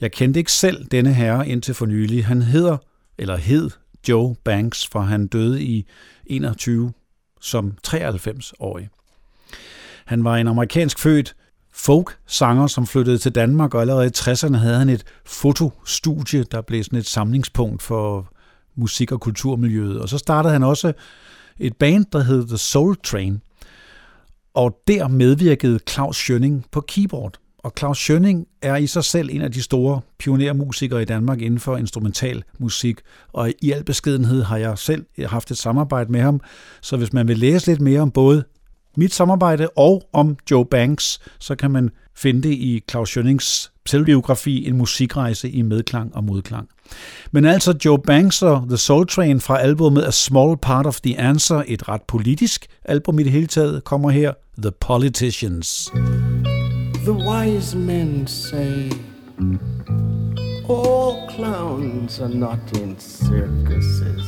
Jeg 0.00 0.12
kendte 0.12 0.40
ikke 0.40 0.52
selv 0.52 0.84
denne 0.84 1.14
herre 1.14 1.48
indtil 1.48 1.74
for 1.74 1.86
nylig. 1.86 2.26
Han 2.26 2.42
hedder, 2.42 2.76
eller 3.18 3.36
hed, 3.36 3.70
Joe 4.08 4.34
Banks, 4.44 4.86
for 4.86 5.00
han 5.00 5.26
døde 5.26 5.62
i 5.62 5.86
21 6.26 6.92
som 7.40 7.72
93-årig. 7.86 8.88
Han 10.04 10.24
var 10.24 10.36
en 10.36 10.48
amerikansk 10.48 10.98
født 10.98 11.34
folk-sanger, 11.74 12.66
som 12.66 12.86
flyttede 12.86 13.18
til 13.18 13.32
Danmark, 13.32 13.74
og 13.74 13.80
allerede 13.80 14.06
i 14.06 14.10
60'erne 14.16 14.56
havde 14.56 14.78
han 14.78 14.88
et 14.88 15.04
fotostudie, 15.26 16.44
der 16.44 16.60
blev 16.60 16.84
sådan 16.84 16.98
et 16.98 17.06
samlingspunkt 17.06 17.82
for 17.82 18.28
musik- 18.76 19.12
og 19.12 19.20
kulturmiljøet. 19.20 20.00
Og 20.00 20.08
så 20.08 20.18
startede 20.18 20.52
han 20.52 20.62
også 20.62 20.92
et 21.58 21.76
band, 21.76 22.04
der 22.12 22.22
hed 22.22 22.46
The 22.46 22.58
Soul 22.58 22.96
Train, 23.04 23.40
og 24.54 24.78
der 24.88 25.08
medvirkede 25.08 25.78
Claus 25.88 26.16
Schønning 26.16 26.64
på 26.72 26.80
keyboard. 26.80 27.38
Og 27.58 27.72
Claus 27.78 27.98
Schønning 27.98 28.46
er 28.62 28.76
i 28.76 28.86
sig 28.86 29.04
selv 29.04 29.28
en 29.32 29.42
af 29.42 29.52
de 29.52 29.62
store 29.62 30.00
pionermusikere 30.18 31.02
i 31.02 31.04
Danmark 31.04 31.40
inden 31.40 31.60
for 31.60 31.76
instrumental 31.76 32.44
musik, 32.58 33.00
og 33.32 33.52
i 33.62 33.70
al 33.70 33.84
beskedenhed 33.84 34.42
har 34.42 34.56
jeg 34.56 34.78
selv 34.78 35.04
haft 35.26 35.50
et 35.50 35.58
samarbejde 35.58 36.12
med 36.12 36.20
ham. 36.20 36.40
Så 36.82 36.96
hvis 36.96 37.12
man 37.12 37.28
vil 37.28 37.38
læse 37.38 37.66
lidt 37.66 37.80
mere 37.80 38.00
om 38.00 38.10
både 38.10 38.44
mit 38.96 39.14
samarbejde 39.14 39.68
og 39.76 40.08
om 40.12 40.36
Joe 40.50 40.66
Banks, 40.66 41.20
så 41.38 41.54
kan 41.54 41.70
man 41.70 41.90
finde 42.16 42.42
det 42.42 42.54
i 42.54 42.82
Claus 42.90 43.08
Schønnings 43.08 43.70
selvbiografi 43.86 44.68
En 44.68 44.76
musikrejse 44.76 45.50
i 45.50 45.62
medklang 45.62 46.16
og 46.16 46.24
modklang. 46.24 46.68
Men 47.32 47.44
altså 47.44 47.74
Joe 47.84 47.98
Banks 47.98 48.42
og 48.42 48.64
The 48.68 48.76
Soul 48.76 49.06
Train 49.06 49.40
fra 49.40 49.60
albumet 49.60 50.04
A 50.04 50.10
Small 50.10 50.56
Part 50.56 50.86
of 50.86 51.00
the 51.00 51.18
Answer, 51.18 51.62
et 51.66 51.88
ret 51.88 52.02
politisk 52.02 52.66
album 52.84 53.18
i 53.18 53.22
det 53.22 53.32
hele 53.32 53.46
taget, 53.46 53.84
kommer 53.84 54.10
her 54.10 54.32
The 54.62 54.72
Politicians. 54.80 55.90
The 57.04 57.12
wise 57.12 57.78
men 57.78 58.26
say 58.26 58.90
all 60.68 61.28
clowns 61.36 62.20
are 62.20 62.28
not 62.28 62.58
in 62.82 62.96
circuses. 62.98 64.23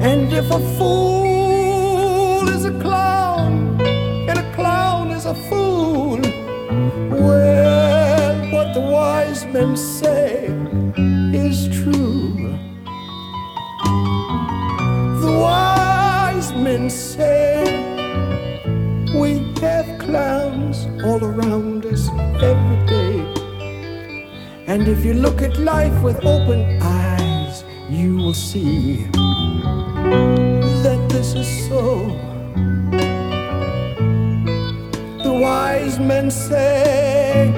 And 0.00 0.32
if 0.32 0.50
a 0.50 0.60
fool 0.76 2.48
is 2.48 2.64
a 2.64 2.72
clown, 2.80 3.80
and 4.28 4.38
a 4.38 4.54
clown 4.54 5.10
is 5.10 5.26
a 5.26 5.34
fool, 5.48 6.20
well, 7.10 8.34
what 8.52 8.74
the 8.74 8.80
wise 8.80 9.44
men 9.46 9.76
say 9.76 10.46
is 11.32 11.68
true. 11.68 12.58
The 15.20 15.32
wise 15.40 16.52
men 16.52 16.88
say 16.88 17.64
we 19.14 19.30
have 19.60 19.98
clowns 19.98 20.86
all 21.04 21.22
around 21.24 21.84
us 21.86 22.08
every 22.40 22.86
day. 22.86 23.38
And 24.66 24.86
if 24.86 25.04
you 25.04 25.14
look 25.14 25.42
at 25.42 25.58
life 25.58 26.02
with 26.02 26.24
open 26.24 26.80
eyes, 26.82 27.64
you 27.88 28.16
will 28.16 28.34
see 28.34 29.06
that 30.84 31.08
this 31.10 31.34
is 31.34 31.68
so. 31.68 32.08
The 35.24 35.32
wise 35.32 35.98
men 35.98 36.30
say 36.30 37.52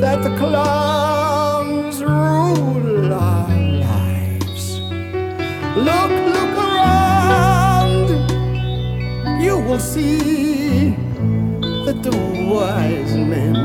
that 0.00 0.22
the 0.22 0.36
clowns 0.36 2.02
rule 2.02 3.12
our 3.12 3.48
lives. 3.88 4.80
Look, 5.76 6.12
look 6.34 6.54
around, 6.68 8.08
you 9.42 9.56
will 9.58 9.80
see 9.80 10.90
that 11.86 12.02
the 12.02 12.16
wise 12.52 13.16
men, 13.16 13.56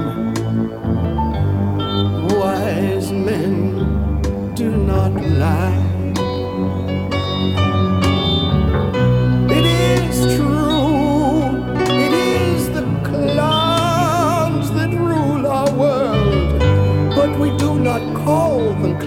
wise 2.40 3.12
men 3.12 4.54
do 4.56 4.70
not 4.72 5.14
lie. 5.44 5.99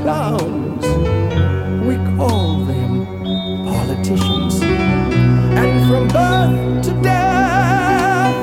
Clowns, 0.03 0.85
we 1.87 1.95
call 2.17 2.57
them 2.71 3.07
politicians. 3.65 4.61
And 5.61 5.73
from 5.89 6.09
birth 6.09 6.85
to 6.87 6.93
death, 7.03 8.35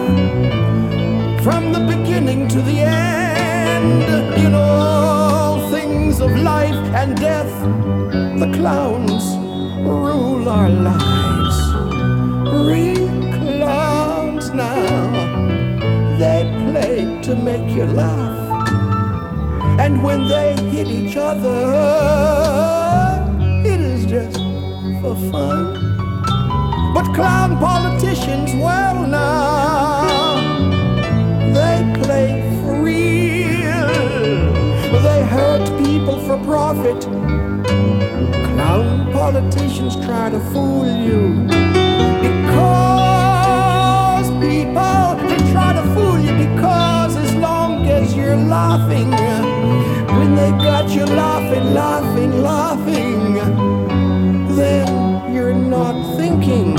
from 1.44 1.74
the 1.74 1.82
beginning 1.94 2.48
to 2.48 2.62
the 2.62 2.80
end, 2.80 4.04
in 4.46 4.54
all 4.56 5.70
things 5.70 6.22
of 6.22 6.32
life 6.38 6.82
and 7.02 7.18
death, 7.18 7.54
the 8.40 8.50
clowns 8.58 9.26
rule 9.86 10.48
our 10.48 10.70
lives. 10.70 11.58
Real 12.70 13.10
clowns 13.38 14.54
now, 14.54 15.12
they 16.18 16.42
play 16.72 17.22
to 17.24 17.36
make 17.36 17.70
you 17.76 17.84
laugh. 17.84 18.29
And 19.80 20.04
when 20.04 20.28
they 20.28 20.56
hit 20.72 20.88
each 20.88 21.16
other, 21.16 21.72
it 23.66 23.80
is 23.80 24.06
just 24.06 24.36
for 25.02 25.16
fun. 25.32 25.74
But 26.94 27.06
clown 27.16 27.58
politicians, 27.58 28.54
well 28.56 29.08
now, 29.08 30.36
they 31.54 31.94
play 32.04 32.42
for 32.62 32.82
real. 32.82 33.88
They 35.02 35.24
hurt 35.24 35.66
people 35.82 36.20
for 36.28 36.38
profit. 36.44 37.02
Clown 38.52 39.14
politicians 39.14 39.96
try 40.06 40.30
to 40.30 40.42
fool 40.52 40.86
you. 40.86 41.48
Because 42.28 42.68
people, 44.42 45.16
they 45.30 45.40
try 45.54 45.72
to 45.72 45.84
fool 45.96 46.20
you 46.20 46.34
because 46.50 47.16
as 47.16 47.34
long 47.36 47.86
as 47.88 48.14
you're 48.14 48.36
laughing, 48.36 49.10
when 50.20 50.36
they 50.36 50.52
got 50.52 50.90
you 50.90 51.06
laughing, 51.06 51.74
laughing, 51.74 52.42
laughing, 52.44 53.36
then 54.58 55.34
you're 55.34 55.54
not 55.54 55.96
thinking. 56.18 56.72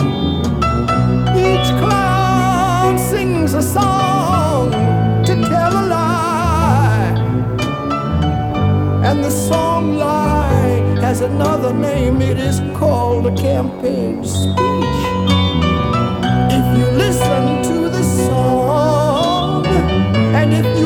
Each 1.49 1.69
clown 1.81 2.99
sings 2.99 3.55
a 3.55 3.63
song 3.63 4.73
to 5.25 5.35
tell 5.53 5.73
a 5.83 5.85
lie. 5.97 7.15
And 9.07 9.25
the 9.25 9.31
song 9.31 9.97
lie 9.97 10.83
has 11.01 11.23
another 11.23 11.73
name, 11.73 12.21
it 12.21 12.39
is 12.39 12.61
called 12.77 13.27
a 13.27 13.35
campaign 13.35 14.23
speech. 14.23 14.57
If 16.59 16.67
you 16.79 16.87
listen 17.05 17.43
to 17.71 17.89
the 17.89 18.05
song, 18.27 19.65
and 20.41 20.53
if 20.53 20.80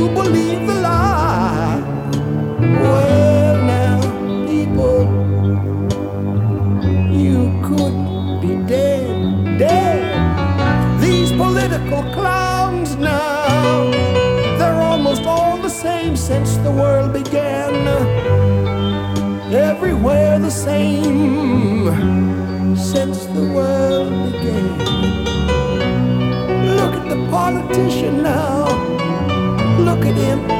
same 20.54 21.88
since 22.76 23.26
the 23.26 23.44
world 23.52 24.10
began. 24.30 24.78
Look 26.78 26.94
at 26.94 27.08
the 27.08 27.28
politician 27.28 28.22
now. 28.22 28.64
Look 29.80 30.06
at 30.06 30.14
him 30.14 30.53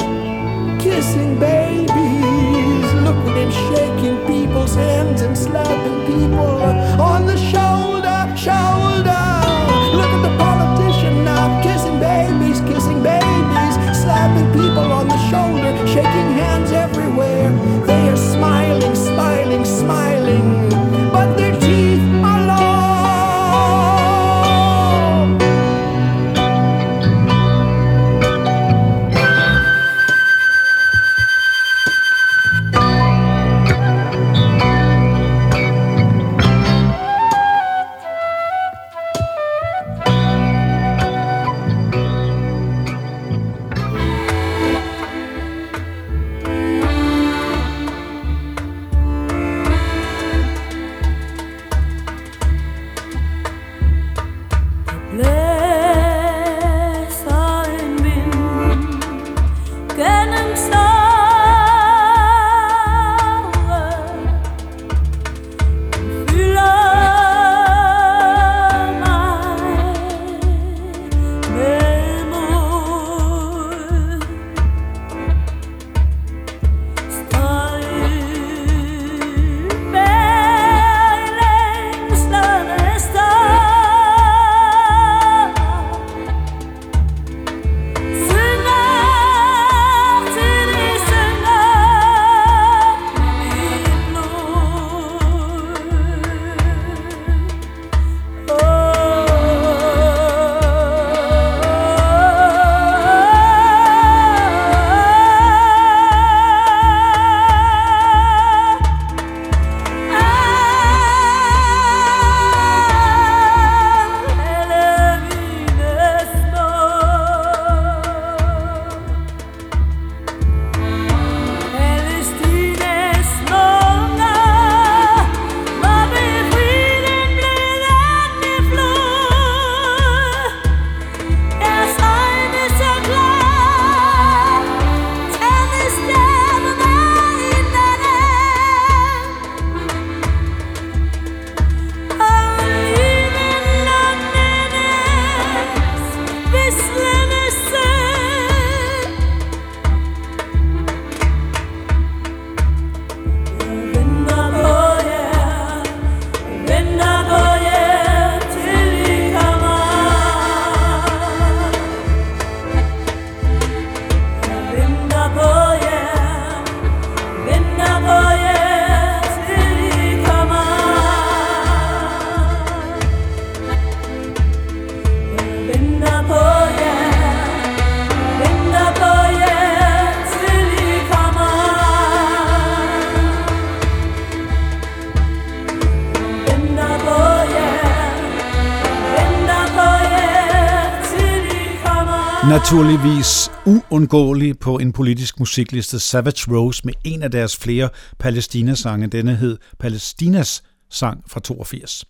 Naturligvis 192.65 193.51
uundgåelig 193.67 194.59
på 194.59 194.79
en 194.79 194.93
politisk 194.93 195.39
musikliste 195.39 195.99
Savage 195.99 196.57
Rose 196.57 196.83
med 196.85 196.95
en 197.05 197.23
af 197.23 197.31
deres 197.31 197.57
flere 197.57 197.89
Palæstina-sange. 198.19 199.07
Denne 199.07 199.37
hed 199.37 199.57
Palæstinas 199.79 200.63
sang 200.91 201.25
fra 201.29 201.41
82. 201.41 202.05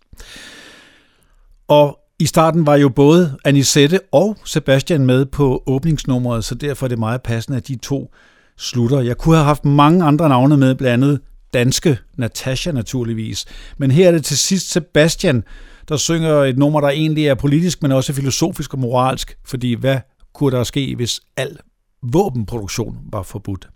Og 1.67 1.99
i 2.19 2.25
starten 2.25 2.65
var 2.65 2.75
jo 2.75 2.89
både 2.89 3.37
Anisette 3.45 3.99
og 4.11 4.37
Sebastian 4.45 5.05
med 5.05 5.25
på 5.25 5.63
åbningsnummeret, 5.67 6.45
så 6.45 6.55
derfor 6.55 6.85
er 6.85 6.87
det 6.87 6.99
meget 6.99 7.21
passende, 7.21 7.57
at 7.57 7.67
de 7.67 7.75
to 7.75 8.13
slutter. 8.57 9.01
Jeg 9.01 9.17
kunne 9.17 9.35
have 9.35 9.45
haft 9.45 9.65
mange 9.65 10.05
andre 10.05 10.29
navne 10.29 10.57
med, 10.57 10.75
blandt 10.75 11.03
andet 11.03 11.21
danske 11.53 11.97
Natasha 12.17 12.71
naturligvis. 12.71 13.45
Men 13.77 13.91
her 13.91 14.07
er 14.07 14.11
det 14.11 14.25
til 14.25 14.37
sidst 14.37 14.71
Sebastian, 14.71 15.43
der 15.89 15.97
synger 15.97 16.33
et 16.33 16.57
nummer, 16.57 16.81
der 16.81 16.89
egentlig 16.89 17.27
er 17.27 17.35
politisk, 17.35 17.81
men 17.81 17.91
også 17.91 18.13
filosofisk 18.13 18.73
og 18.73 18.79
moralsk, 18.79 19.37
fordi 19.45 19.73
hvad 19.73 19.97
kunne 20.35 20.57
der 20.57 20.63
ske, 20.63 20.95
hvis 20.95 21.21
al 21.37 21.57
våbenproduktion 22.03 22.97
var 23.11 23.23
forbudt? 23.23 23.69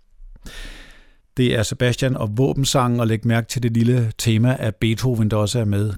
Det 1.36 1.58
er 1.58 1.62
Sebastian 1.62 2.16
og 2.16 2.28
våbensangen, 2.36 3.00
og 3.00 3.06
læg 3.06 3.26
mærke 3.26 3.48
til 3.48 3.62
det 3.62 3.72
lille 3.72 4.12
tema 4.18 4.56
af 4.58 4.74
Beethoven, 4.74 5.30
der 5.30 5.36
også 5.36 5.58
er 5.58 5.64
med. 5.64 5.92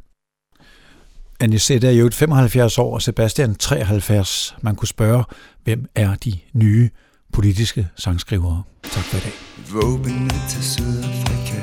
Anisette 1.41 1.87
er 1.87 1.93
jo 1.93 2.07
et 2.07 2.15
75 2.15 2.79
år, 2.79 2.95
og 2.95 3.03
Sebastian 3.03 3.55
73. 3.55 4.57
Man 4.63 4.77
kunne 4.77 4.89
spørge, 4.89 5.25
hvem 5.65 5.87
er 5.95 6.15
de 6.15 6.39
nye 6.53 6.91
politiske 7.33 7.89
sangskrivere? 7.97 8.63
Tak 8.83 9.05
for 9.05 9.17
i 9.17 9.21
dag. 9.21 9.33
Våbnene 9.73 10.31
til 10.49 10.65
Sydafrika 10.65 11.61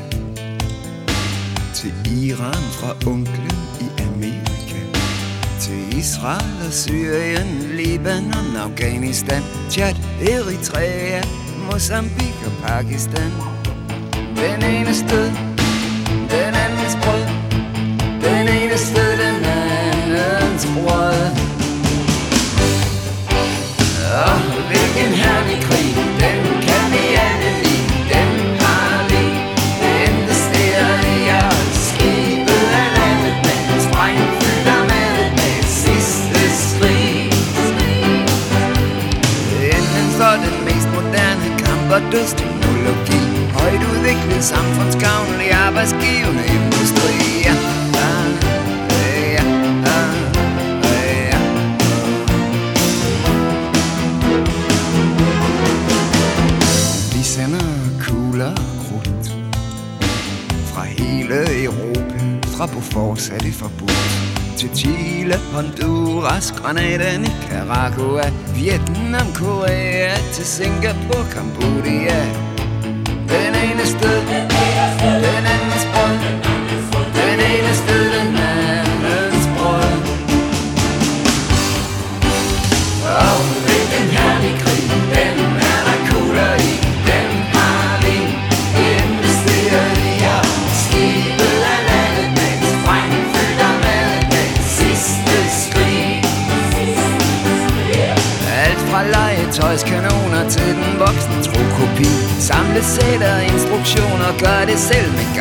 Til 1.73 1.93
Iran 2.23 2.53
fra 2.53 3.11
onklen 3.11 3.51
i 3.81 4.01
Amerika 4.01 4.38
Israel 5.99 6.55
og 6.67 6.73
Syrien, 6.73 7.49
Libanon, 7.77 8.55
Afghanistan 8.55 9.43
Chad, 9.71 9.95
Eritrea, 10.21 11.21
Mozambique 11.71 12.45
og 12.45 12.51
Pakistan. 12.67 13.31
Den 14.35 14.63
ene 14.63 14.93
sted, 14.93 15.27
den 16.33 16.53
andens 16.65 16.95
brød. 17.03 17.23
Den 18.21 18.47
ene 18.47 18.77
sted, 18.77 19.11
den 19.23 19.45
andens 19.45 20.65
brød. 20.75 21.21
Og 24.25 24.39
hvilken 24.69 25.11
herlig 25.23 25.63
krig, 25.67 25.95
den 26.19 26.48
kamp 41.99 42.05
og 42.05 42.11
dødsteknologi 42.11 43.21
Højt 43.53 43.83
udviklet 43.91 44.43
samfundsgavnlig 44.43 45.51
arbejdsgivende 45.51 46.43
industri 46.55 47.15
Ja, 47.45 47.55
ja, 49.35 49.45
ja. 51.31 51.39
Vi 57.13 57.23
sender 57.23 57.67
kugler 58.01 58.55
krudt 58.55 59.31
Fra 60.73 60.83
hele 60.83 61.63
Europa 61.63 62.19
Fra 62.57 62.65
Bofors 62.65 62.93
fortsat 62.93 63.41
det 63.43 63.53
forbudt 63.53 64.18
til 64.59 64.69
Chile, 64.75 65.35
Honduras, 65.53 66.51
Granada, 66.51 67.17
Nicaragua 67.17 68.23
Vietnam, 68.55 69.27
Korea 69.35 70.15
Til 70.33 70.45
Singapore, 70.45 71.25
Cambodia 71.31 72.25
Den 73.29 73.55
ene 73.55 73.85
sted 73.85 74.21
Den 74.27 75.45
andens 75.45 75.58
og 103.97 104.37
Gør 104.39 104.65
det 104.65 104.79
selv 104.79 105.11
med 105.11 105.38